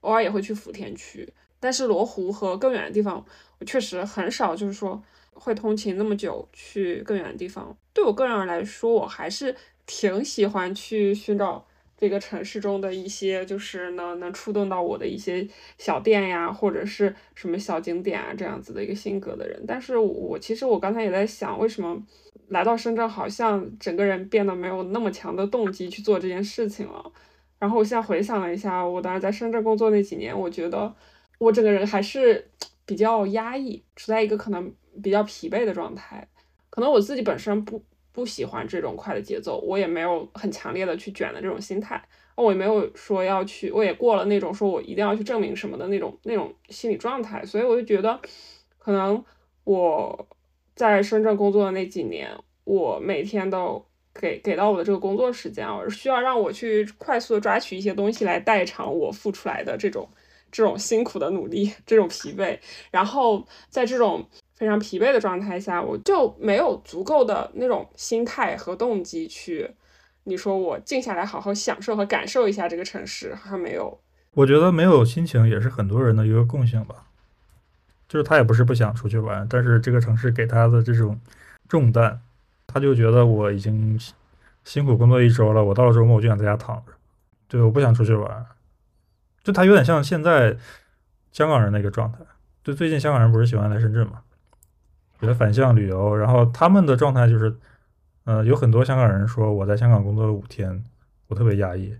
[0.00, 3.24] 偶尔也会去福田区，但是罗湖和更远的地方，
[3.58, 5.02] 我确实很少，就是说。
[5.38, 11.62] 会通勤那么久去更远的地方，对我个人来说，我还是挺喜欢去寻找
[11.96, 15.46] 这个城市中的一些，就是能能触动到我的一些
[15.78, 19.62] 小店呀，或者是什么小景点啊这样子的一个性格的人。
[19.66, 22.00] 但是我其实我刚才也在想，为什么
[22.48, 27.12] 来到深圳，好像整个人变得没有那么强的动机去做这件事情了。
[27.58, 30.94] 然后我现在回想了一下，我当时在深圳工作那几年，我觉得
[31.38, 32.50] 我整个人还是
[32.84, 34.72] 比较压抑，处在一个可能。
[35.02, 36.26] 比较疲惫的状态，
[36.70, 37.84] 可能我自己本身不
[38.16, 42.02] 不喜欢这种快的节奏，我也没有很强烈的去卷的这种心态，
[42.34, 48.18] 我也没有说要去，我也过了那种说我一定要去证明什么的那种那种心理状态，所以我就觉得，
[48.78, 49.22] 可能
[49.64, 50.26] 我
[50.74, 52.30] 在深圳工作的那几年，
[52.64, 60.08] 我每天都给给到我的这个工作时间，啊需要让我去快速的抓取一些东西来代偿我付出来的这种
[60.50, 62.58] 这种辛苦的努力，这种疲惫，
[62.90, 64.28] 然后在这种。
[64.56, 69.70] 非常疲惫的状态下，我就没有足够的那种心态和动机去，
[70.24, 74.00] 你说我静下来好好享受和感受一下这个城市，好像没有。
[74.32, 77.04] 我觉得没有心情也是很多人的一个共性吧，
[78.08, 81.20] 就是他也不是不想出去玩，但是这个城市给他的这种
[81.68, 82.18] 重担，
[82.66, 84.00] 他就觉得我已经
[84.64, 86.92] 辛苦工作一周了，我到了周末我就想在家躺着，
[87.46, 88.46] 对，我不想出去玩，
[89.46, 90.56] 就他有点像现在
[91.30, 92.18] 香港人那个状态。
[92.64, 94.20] 就最近香港人不是喜欢来深圳嘛？
[95.20, 97.54] 觉得反向旅游，然后他们的状态就是，
[98.24, 100.82] 呃，有很多香港人说我在香港工作了五天，
[101.28, 101.94] 我特别压抑，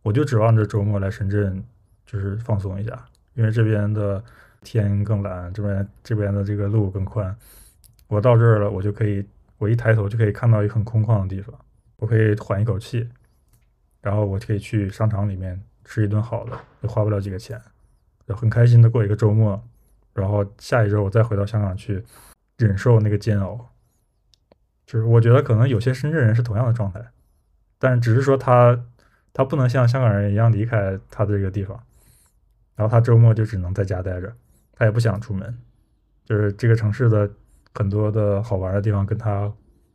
[0.00, 1.62] 我就指望着周末来深圳，
[2.06, 4.24] 就是放松一下，因为这边的
[4.62, 7.36] 天更蓝，这边这边的这个路更宽，
[8.08, 9.22] 我到这儿了，我就可以，
[9.58, 11.54] 我一抬头就可以看到一个很空旷的地方，
[11.98, 13.06] 我可以缓一口气，
[14.00, 17.58] 然后我可以去商场里面吃一顿好的，也花不了几个钱，
[18.28, 19.66] 就很开心的过一个周末，
[20.12, 22.04] 然后下一周我再回到香港去。
[22.58, 23.68] 忍受那个煎熬，
[24.86, 27.04] 就是我觉得可能有些深圳人是同样的状态，
[27.78, 28.82] 但只是说他
[29.34, 31.78] 他不能像香港人一样离开他的这个地方，
[32.74, 34.32] 然后他周末就只能在家待着，
[34.72, 35.54] 他也不想出门，
[36.24, 37.30] 就是这个城市的
[37.74, 39.52] 很多的好玩的地方跟他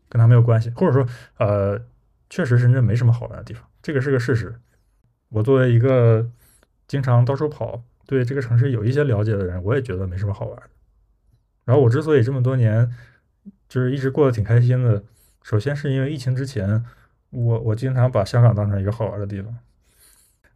[0.08, 1.04] 跟他没有关系，或者说
[1.40, 1.82] 呃，
[2.30, 4.54] 确实深圳没什么好玩的地方，这个是个事实。
[5.32, 6.30] 我作为一个
[6.88, 10.64] 经常到处跑，对这个城市有一些了解的人，我也觉得没什么好玩的。
[11.66, 12.92] 然后我之所以这么多年
[13.70, 15.04] 就是一直过得挺开心的，
[15.42, 16.84] 首先是因为疫情之前，
[17.30, 19.58] 我我经常把香港当成一个好玩的地方，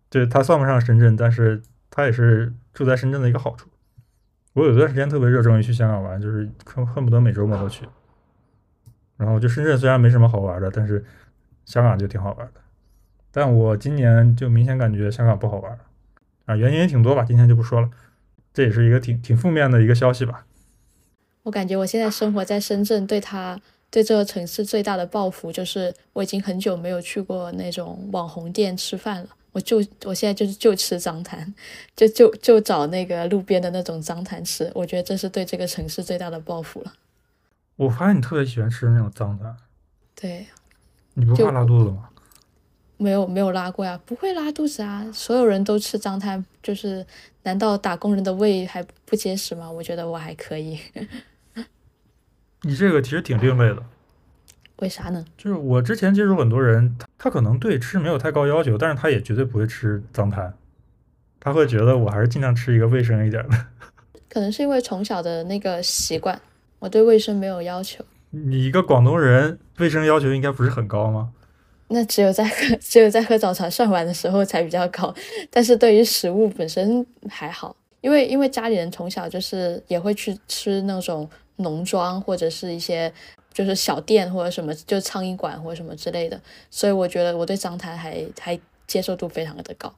[0.09, 3.69] 对它算不上深圳，但是它也是住在深圳的一个好处。
[4.53, 7.87] 我有段时间特别热衷于去香港玩，就是恨恨不得每周末都去。
[9.15, 11.05] 然后就深圳虽然没什么好玩的，但是
[11.63, 12.61] 香港就挺好玩的。
[13.35, 15.77] 但我今年就明显感觉香港不好玩
[16.45, 17.89] 啊，原因也挺多吧，今天就不说了。
[18.53, 20.45] 这也是一个挺挺负面的一个消息吧。
[21.43, 23.59] 我感觉我现在生活在深圳，对他
[23.91, 29.27] 对这个城市最大的报复就是，我已经很久没有去过那种网红店吃饭了。
[29.51, 31.53] 我就我现在就是就吃脏摊，
[31.93, 34.71] 就就就找那个路边的那种脏摊吃。
[34.73, 36.93] 我觉得这是对这个城市最大的报复了。
[37.75, 39.57] 我发现你特别喜欢吃那种脏的。
[40.15, 40.45] 对。
[41.15, 42.07] 你不怕拉肚子吗？
[42.97, 45.05] 没有没有拉过呀，不会拉肚子啊。
[45.11, 47.05] 所有人都吃脏摊，就是
[47.43, 49.69] 难道打工人的胃还不结实吗？
[49.69, 50.79] 我觉得我还可以。
[52.61, 53.83] 你这个其实挺另类的，
[54.77, 55.23] 为啥呢？
[55.37, 60.53] 就是我之前接触很多人，他他可能对吃没有太高要求，但是他也绝对不会吃脏摊，
[61.39, 63.65] 他会觉得我还是尽量吃一个卫生一点的。
[64.29, 66.39] 可能是因为从小的那个习惯，
[66.77, 68.05] 我对卫生没有要求。
[68.29, 71.31] 你一个广东人，卫生要求应该不是很高吗？
[71.87, 75.13] 那只有在喝 只有在喝早茶涮碗的时候才比较高，
[75.49, 83.11] 但是对于食物本身还好，因为因为家里人从小就是也会去吃那种农庄或者是一些
[83.53, 89.93] 就是小店或者什么就苍蝇馆或者什么之类的，所以我觉得我对脏摊还还接受度非常的高。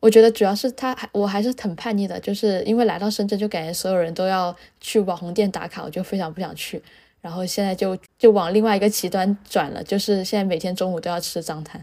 [0.00, 6.82] 我觉得主要是他还我还是很叛逆的，就是因为来到深圳就感觉所有人都要去网红店打卡，我就非常不想去。
[7.22, 11.82] 然后现在就就往另外一个极端转了，就是现在每天中午都要吃脏摊。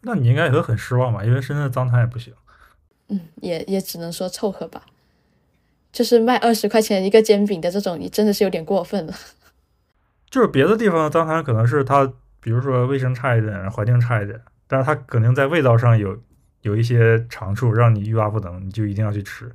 [0.00, 1.22] 那你应该也会很失望吧？
[1.22, 2.32] 因为深圳的脏摊也不行。
[3.08, 4.86] 嗯，也也只能说凑合吧。
[5.92, 9.14] 就是卖二十块钱一个煎饼的这种，你真的是有点过分了。
[10.30, 16.18] 就是别的地方的脏摊可能是它，比如说卫生差一点，环境差一点，但是它肯定在味道上有
[16.62, 19.52] 有一些长处，让你欲罢不能，你就一定要去吃。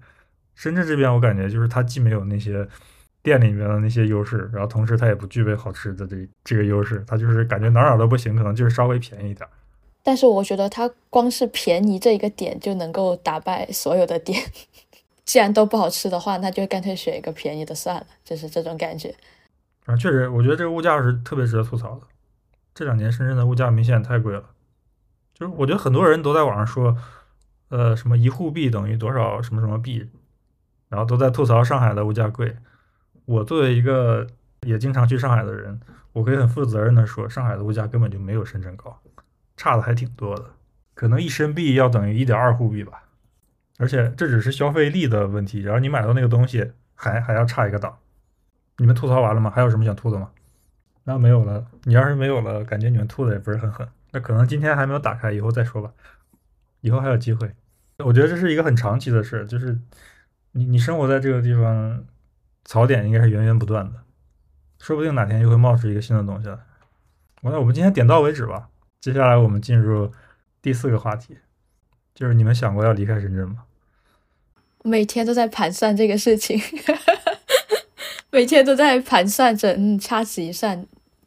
[0.54, 2.68] 深圳这边我感觉就是它既没有那些。
[3.24, 9.50] 店里面的那些优势，然后同时它也不具备好吃的这这个优势，它就是感觉哪哪都不行，可能就是稍微便宜一点。
[10.04, 14.40] 但是我觉得它光是便宜这一个点就能够打败所有的店。
[15.24, 19.16] 既然都不好吃的话，那就干脆选一个便宜的算了，就是这种感觉。
[19.86, 22.02] 啊，确实，我觉得这个物价是特别值得吐槽的。
[22.76, 24.44] 这两年深圳的物价明显太贵了，
[25.34, 26.98] 就是我觉得很多人都在网上说，
[27.70, 30.10] 呃，什么一户币等于多少什么什么币，
[30.90, 32.58] 然后都在吐槽上海的物价贵。
[33.26, 34.28] 我作为一个
[34.62, 35.80] 也经常去上海的人，
[36.12, 39.00] 我可以很负责任的说，上海的物价根本就没有深圳高，
[39.56, 40.46] 差的还挺多的，
[40.94, 43.04] 可能一升币要等于一点二沪币吧，
[43.78, 47.98] 而且这只是消费力的问题，然后你买到那个东西还还要差一个档。
[48.78, 49.50] 你们吐槽完了吗？
[49.50, 50.30] 还有什么想吐的吗？
[51.06, 51.66] 那没有了。
[51.84, 55.92] 你要是没有了，感觉你们吐的也不是很狠，那可能今天还没有打开，以后再说吧，
[56.82, 57.52] 以后还有机会。
[58.00, 59.80] 我觉得这是一个很长期的事，就是
[60.52, 62.04] 你你生活在这个地方。
[62.66, 64.00] 槽点应该是源源不断的，
[64.80, 66.58] 说不定哪天又会冒出一个新的东西来。
[67.42, 68.70] 那我们今天点到为止吧。
[69.02, 70.12] 接下来我们进入
[70.62, 71.38] 第四个话题，
[72.16, 73.66] 就是你们想过要离开深圳吗？
[74.84, 76.58] 每天都在盘算这个事情，
[78.32, 80.86] 每天都在盘算着，嗯，掐指一算，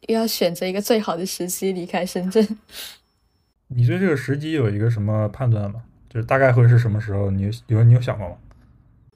[0.09, 2.59] 又要选择一个最好的时机离开深圳。
[3.69, 5.83] 你对这个时机有一个什么判断吗？
[6.09, 7.31] 就是大概会是什么时候？
[7.31, 8.37] 你有你有想过吗？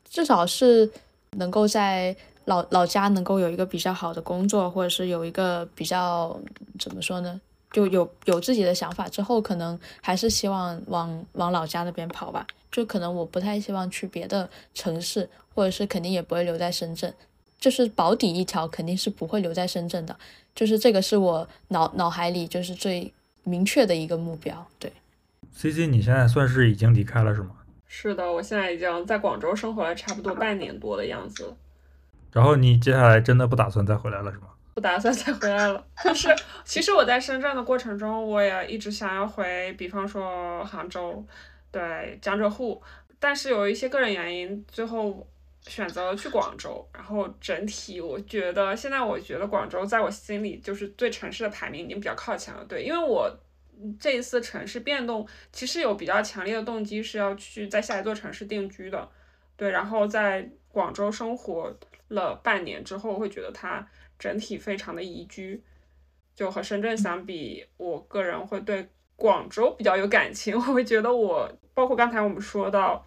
[0.04, 0.90] 至少是。
[1.36, 2.14] 能够在
[2.44, 6.38] 老老家能够有一个比较好的工作，或者是有一个比较
[6.78, 12.46] 怎么说呢，就有有自己的想法之后，可能还是希望往往老家那边跑吧。
[12.72, 17.12] 就可能我不太希望去别的城市，或者是肯定也不会留在深圳。
[17.58, 20.16] 就是保底一条，肯定是不会留在深圳的。
[20.54, 23.12] 就是这个是我脑脑海里就是最
[23.44, 24.66] 明确的一个目标。
[24.78, 24.92] 对
[25.52, 27.50] ，C C，你现在算是已经离开了是吗？
[27.92, 31.56] 是的，我现在已经在广州生活了差不多半年多的样子了。
[32.32, 34.46] 然后你接下来真的不打算再回来了是吗？
[34.74, 35.84] 不打算再回来了。
[36.04, 36.28] 但 是
[36.64, 41.22] 其实我在深圳的过程中，我也一直想要回，比方说杭州，
[41.72, 42.80] 对江浙沪。
[43.18, 45.26] 但是有一些个人原因，最后
[45.66, 46.88] 选择了去广州。
[46.94, 52.64] 然后整体我觉得，现在我觉得广州在我心里就是对城市的排名已经比较靠前了。
[52.66, 53.28] 对，因为我。
[53.98, 59.08] 这一次城市变动，其实有比较强烈的动机是要去在下一座城市定居的，
[59.56, 59.70] 对。
[59.70, 61.74] 然后在广州生活
[62.08, 63.86] 了半年之后，会觉得它
[64.18, 65.62] 整体非常的宜居，
[66.34, 70.56] 就和深圳相比，我个人会对广州比较有感情。
[70.56, 73.04] 我会觉得我，包括刚才我们说到。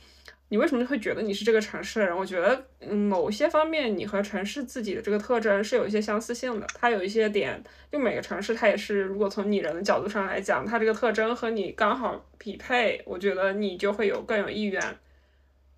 [0.54, 2.16] 你为什么会觉得你是这个城市的人？
[2.16, 6.68] 我觉得，嗯，某些方面你和城市自己的这个特征是有一些相似性的。
[6.76, 7.60] 它有一些点，
[7.92, 14.80] 就每个城市它也是，如果从拟人的角度上来讲，它这个特征和你刚好匹配，我觉得你就会有更有意愿，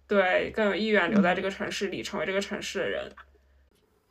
[0.10, 3.10] 对，更有意愿留在这个城市里，成为这个城市的人。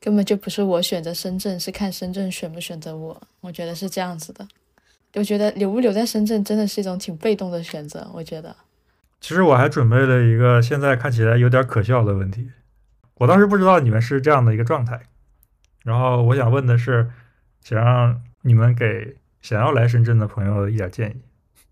[0.00, 3.22] 根本就不是我选择深圳，是看深圳选不选择我。
[3.42, 4.48] 我觉得是这样子的。
[5.12, 8.10] 我觉得留不留在深圳真的是一种挺被动的选择。
[8.14, 8.56] 我觉得。
[9.24, 12.50] 其实我还准备了一个现在看起来有点可笑的问题，
[13.14, 15.00] 我当时不知道你们是这样的一个状态，
[15.82, 17.08] 然后我想问的是，
[17.62, 21.22] 想让你们给想要来深圳的朋友一点建议。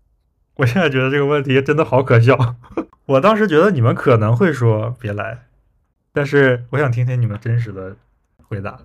[0.57, 2.55] 我现在觉得这个问题真的好可笑，
[3.05, 5.43] 我当时觉得你们可能会说别来，
[6.11, 7.95] 但是我想听听你们真实的
[8.47, 8.79] 回答。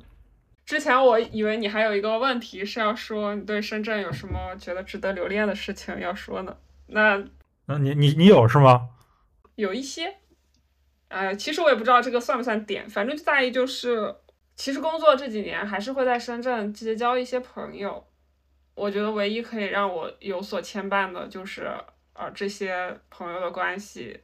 [0.66, 6.54] 之前我以为你还有一个问题是要说你对深圳有什么觉得值得留恋的事情要说呢？
[6.88, 7.24] 那。
[7.68, 8.88] 那你你你有是吗？
[9.56, 10.16] 有一些，
[11.08, 14.14] 呃，其实我也不知道这个算不算点，反正就大意就是，
[14.56, 18.06] 其实工作这几年还是会在深圳结交一些朋友。
[18.74, 21.68] 我觉得唯一可以让我有所牵绊的就是，
[22.14, 24.18] 呃，这些朋友的关系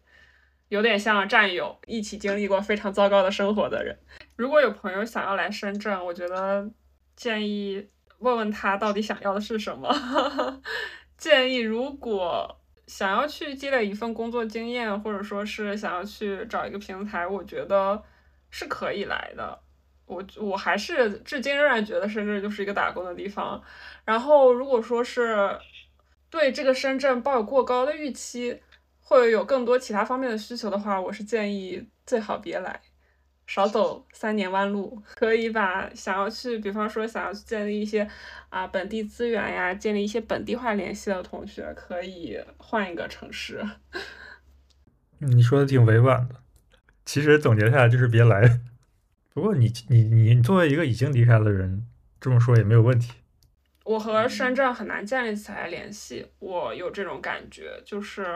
[0.68, 3.99] 有点像战友，一起经历过非常糟糕的生活的人。
[4.36, 6.70] 如果有朋友想要来深圳，我觉得
[7.14, 7.86] 建议
[8.20, 9.92] 问问他到底想要的是什么。
[11.18, 18.03] 建议如果想要去积累一份工作经验，或者说是想要去找一个平台，我觉得
[18.51, 19.61] 是可以来的。
[20.07, 23.62] 我我还是至今仍然觉得深圳就是一个打工的地方。
[24.05, 25.59] 然后，如果说是
[26.28, 28.61] 对这个深圳抱有过高的预期，
[29.01, 32.80] 或者有更多其他方面的需求的话，我是建议最好别来，
[33.47, 35.03] 少走三年弯路。
[35.14, 38.09] 可以把想要去，比方说想要去建立一些
[38.49, 43.64] 啊本地资源呀，建立一些本地化联系的同学，可以换一个城市。
[45.18, 46.34] 你说的挺委婉的，
[47.05, 48.61] 其实总结下来就是别来。
[49.32, 51.86] 不过你你你作为一个已经离开的人，
[52.20, 53.12] 这么说也没有问题。
[53.84, 58.26] 我和深圳很难建立起来联系，我有这种感觉，就是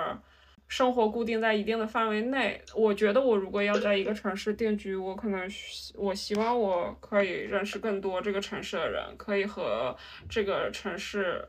[0.69, 2.61] 生活固定在一定的范围内。
[2.77, 5.49] 我觉得我如果要在一个城市定居，我可能
[5.95, 9.97] 我希望我可以认识更多这个城市的人，可以和
[10.29, 11.49] 这个城市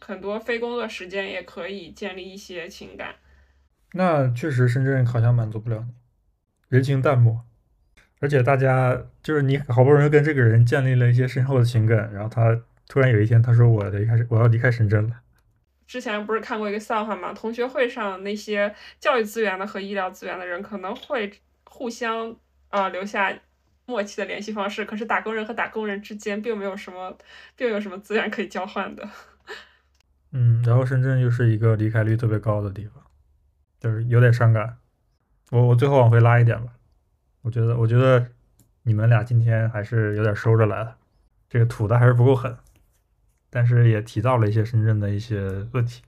[0.00, 3.14] 很多非工作时间也可以建立一些情感。
[3.92, 5.94] 那确实，深圳好像满足不了你，
[6.68, 7.42] 人情淡漠。
[8.20, 12.58] 而且大家就是你好不容易跟这个人建立了一些深厚的情感，然后他
[12.88, 15.20] 突然有一天他说我离开我要离开深圳了。
[15.86, 17.32] 之前不是看过一个笑话吗？
[17.32, 21.32] 同学会上那些教育资源的和医疗资源的人可能会
[21.64, 22.34] 互相
[22.70, 23.36] 啊留下
[23.86, 27.16] 默契的联系方式，可是打工人和打工人之间并没有什么
[27.56, 29.08] 并没有什么资源可以交换的。
[30.32, 33.04] 嗯，然后深圳又是一个离开率特别高的地方，
[33.78, 34.78] 就是有点伤感。
[35.50, 36.72] 我我最后往回拉一点吧。
[37.42, 38.26] 我觉得，我觉得
[38.84, 40.96] 你们俩今天还是有点收着来的，
[41.48, 42.56] 这个吐的还是不够狠，
[43.54, 46.02] 但是也提到了一些深圳的一些问题，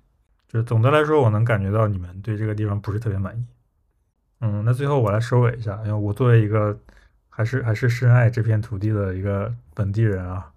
[0.48, 3.44] 就是总的来说，我能感觉到你们对这个地方不是特别满意。
[4.40, 6.76] 嗯，那最后我来收尾一下，因为我作为一个
[7.28, 10.52] 还是还是深爱这片土地的一个本地人啊，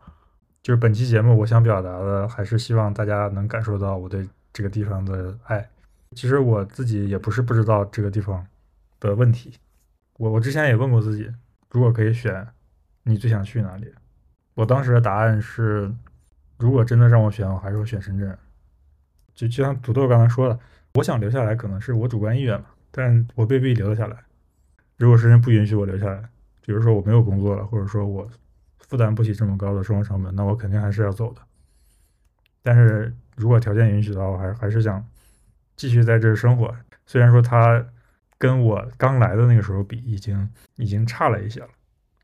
[0.63, 5.69] 就是本期节目我想表达的，还是希望大家能感受到我对这个地方的爱。
[6.15, 8.43] 其实我自己也不是不知道这个地方
[8.99, 9.53] 的问题。
[10.17, 11.31] 我我之前也问过自己，
[11.69, 12.47] 如果可以选，
[13.03, 13.93] 你最想去哪里？
[14.55, 15.93] 我当时的答案是，
[16.59, 18.37] 如果真的让我选，我还是会选深圳。
[19.33, 20.59] 就就像土豆刚才说的，
[20.93, 24.17] 我想留下来，可能是我主观意愿嘛，但我未必留得下来。
[24.97, 26.29] 如果深圳不允许我留下来，
[26.65, 28.29] 比如说我没有工作了，或者说我
[28.79, 31.41] 负担不起这么高的生活成本，那我肯定还是要走的。
[32.61, 35.03] 但是如果条件允许的话，我还还是想
[35.75, 36.75] 继续在这儿生活。
[37.05, 37.85] 虽然说他。
[38.41, 41.67] 跟我刚来的那个时候比，已经已经差了一些了，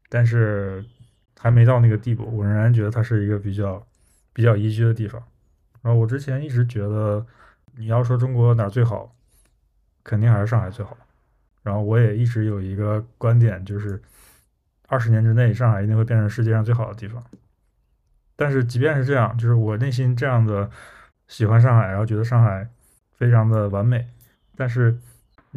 [0.08, 0.82] 但是
[1.38, 2.24] 还没到那个地步。
[2.38, 3.86] 我仍然觉得它是一个比较
[4.36, 5.24] 比较宜居的地方。
[5.82, 7.26] 然后我之前一直觉得，
[7.78, 9.16] 你要说中国哪儿最好，
[10.04, 10.96] 肯定还是上海最好。
[11.64, 14.00] 然后我也一直有一个观点，就是
[14.88, 17.24] 二十年之内，上海一定会变成世界上最好的地方。
[18.36, 20.70] 但是即便是这样，就是我内心这样的
[21.28, 22.70] 喜欢上海，然后觉得上海
[23.14, 24.08] 非常的完美，
[24.56, 25.00] 但是。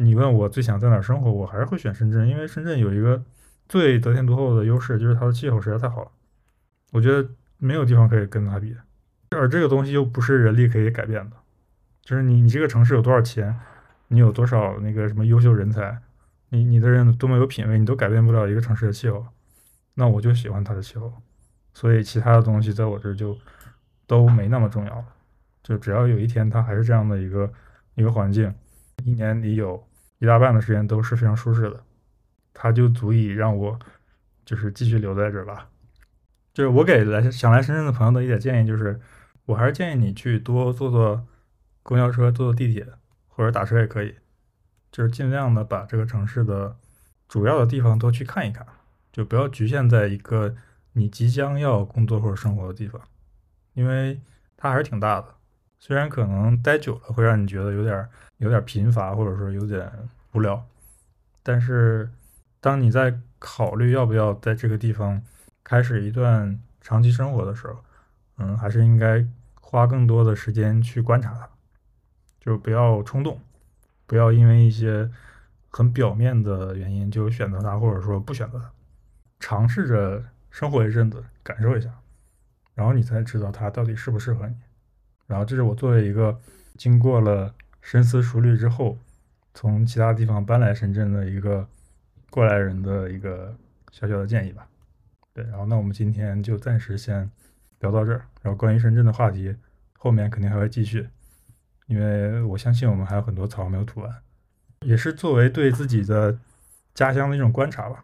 [0.01, 3.21] 你问我最想在哪儿生活，我还是会选深圳，因为深圳有一个
[3.67, 6.11] 最得天独厚的优势，就是它的气候实在太好了。
[6.93, 7.27] 我觉得
[7.59, 8.75] 没有地方可以跟它比，
[9.29, 11.35] 而这个东西又不是人力可以改变的，
[12.01, 13.55] 就是你你这个城市有多少钱，
[14.07, 15.99] 你有多少那个什么优秀人才，
[16.49, 19.25] 你你的人多么有品位，你都改变不了一个城市的气候。
[19.93, 21.13] 那我就喜欢它的气候，
[21.73, 23.37] 所以其他的东西在我这就
[24.07, 25.05] 都没那么重要了。
[25.61, 27.51] 就只要有一天它还是这样的一个
[27.95, 28.53] 一个环境，
[29.03, 29.85] 一年里有。
[30.21, 31.81] 一大半的时间都是非常舒适的，
[32.53, 33.79] 它就足以让我
[34.43, 35.69] 就是继续留在这儿吧。
[36.53, 38.99] 就是我给来想来深圳的朋友的一点建议就是，
[39.45, 41.25] 我还是建议你去多坐坐
[41.83, 42.85] 公交车、坐坐地铁
[43.27, 44.15] 或者打车也可以，
[44.91, 46.75] 就是尽量的把这个城市的
[47.27, 48.65] 主要的地方都去看一看，
[49.11, 50.55] 就不要局限在一个
[50.93, 53.01] 你即将要工作或者生活的地方，
[53.73, 54.19] 因为
[54.57, 55.27] 它还是挺大的。
[55.79, 58.09] 虽然可能待久了会让你觉得有点
[58.39, 59.89] 有点贫乏，或者说有点
[60.33, 60.67] 无聊，
[61.41, 62.09] 但是
[62.59, 65.21] 当你在考虑要不要在这个地方
[65.69, 67.77] 开始一段长期生活的时候，
[68.39, 69.23] 嗯，还是应该
[69.61, 71.47] 花更多的时间去观察它，
[72.39, 73.39] 就不要冲动，
[74.07, 75.07] 不要因为一些
[75.69, 78.71] 很表面的原因就选择它，或者说不选择它，
[79.39, 81.93] 尝试着生活一阵子，感受一下，
[82.73, 84.55] 然后你才知道它到底适不适合你。
[85.27, 86.35] 然后这是我作为一个
[86.77, 88.97] 经过了深思熟虑之后，
[89.53, 91.67] 从其他地方搬来深圳的一个
[92.31, 93.55] 过来人的一个
[93.91, 94.67] 小小的建议吧。
[95.43, 97.29] 然后那我们今天就暂时先
[97.79, 99.55] 聊到这儿，然后关于深圳的话题
[99.97, 101.07] 后面肯定还会继续，
[101.87, 104.13] 因为我相信我们还有很多草没有吐完，
[104.81, 106.37] 也是作为对自己的
[106.93, 108.03] 家乡的一种观察吧。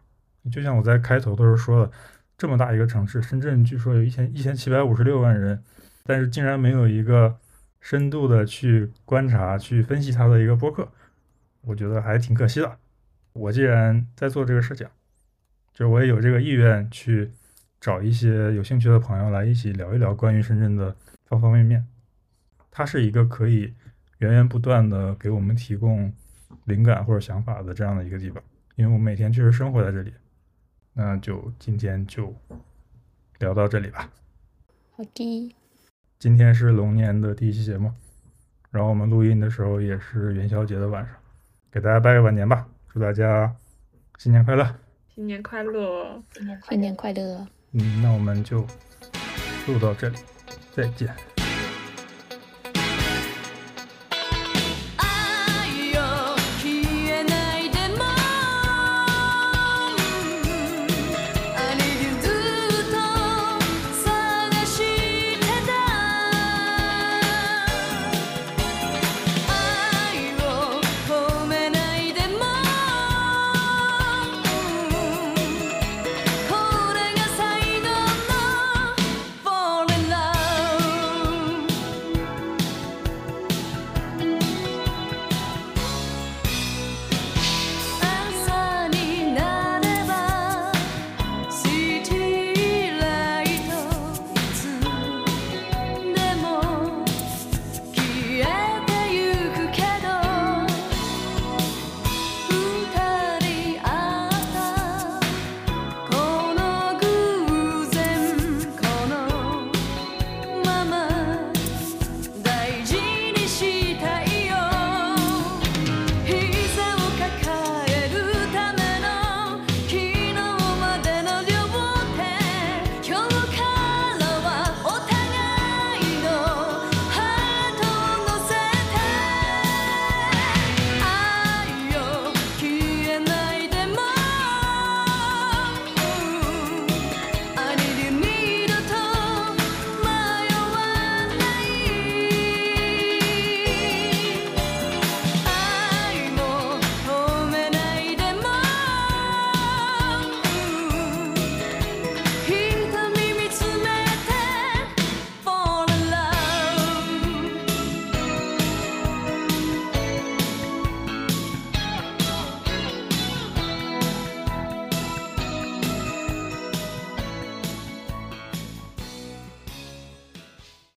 [0.50, 1.92] 就像我在开头的时候说的，
[2.38, 5.62] 这么大一个城市，深圳据说有一千一千七百五十六万人，
[6.04, 7.36] 但是竟然没有一个
[7.80, 10.88] 深度的去观察、去分析它的一个播客，
[11.62, 12.78] 我觉得还挺可惜的。
[13.32, 14.86] 我既然在做这个事情，
[15.76, 17.30] 就我也有这个意愿去
[17.78, 20.96] 找一些有兴趣的朋友来一起聊一聊关于深圳的
[21.26, 21.86] 方方面面。
[22.70, 23.74] 它是一个可以
[24.18, 26.10] 源源不断的给我们提供
[26.64, 28.42] 灵感或者想法的这样的一个地方，
[28.76, 30.14] 因为我每天确实生活在这里。
[30.94, 32.34] 那就今天就
[33.38, 34.10] 聊到这里吧。
[34.92, 35.54] 好的，
[36.18, 37.92] 今天是龙年的第一期节目，
[38.70, 41.14] 然后我们录音的时候也是元宵节的晚上，
[41.70, 43.54] 给大家拜个晚年吧，祝大家
[44.16, 44.85] 新年快乐。
[45.16, 46.22] 新年快乐！
[46.34, 47.46] 新年快乐新年快乐。
[47.72, 48.66] 嗯，那我们就
[49.66, 50.18] 录到这里，
[50.74, 51.08] 再见。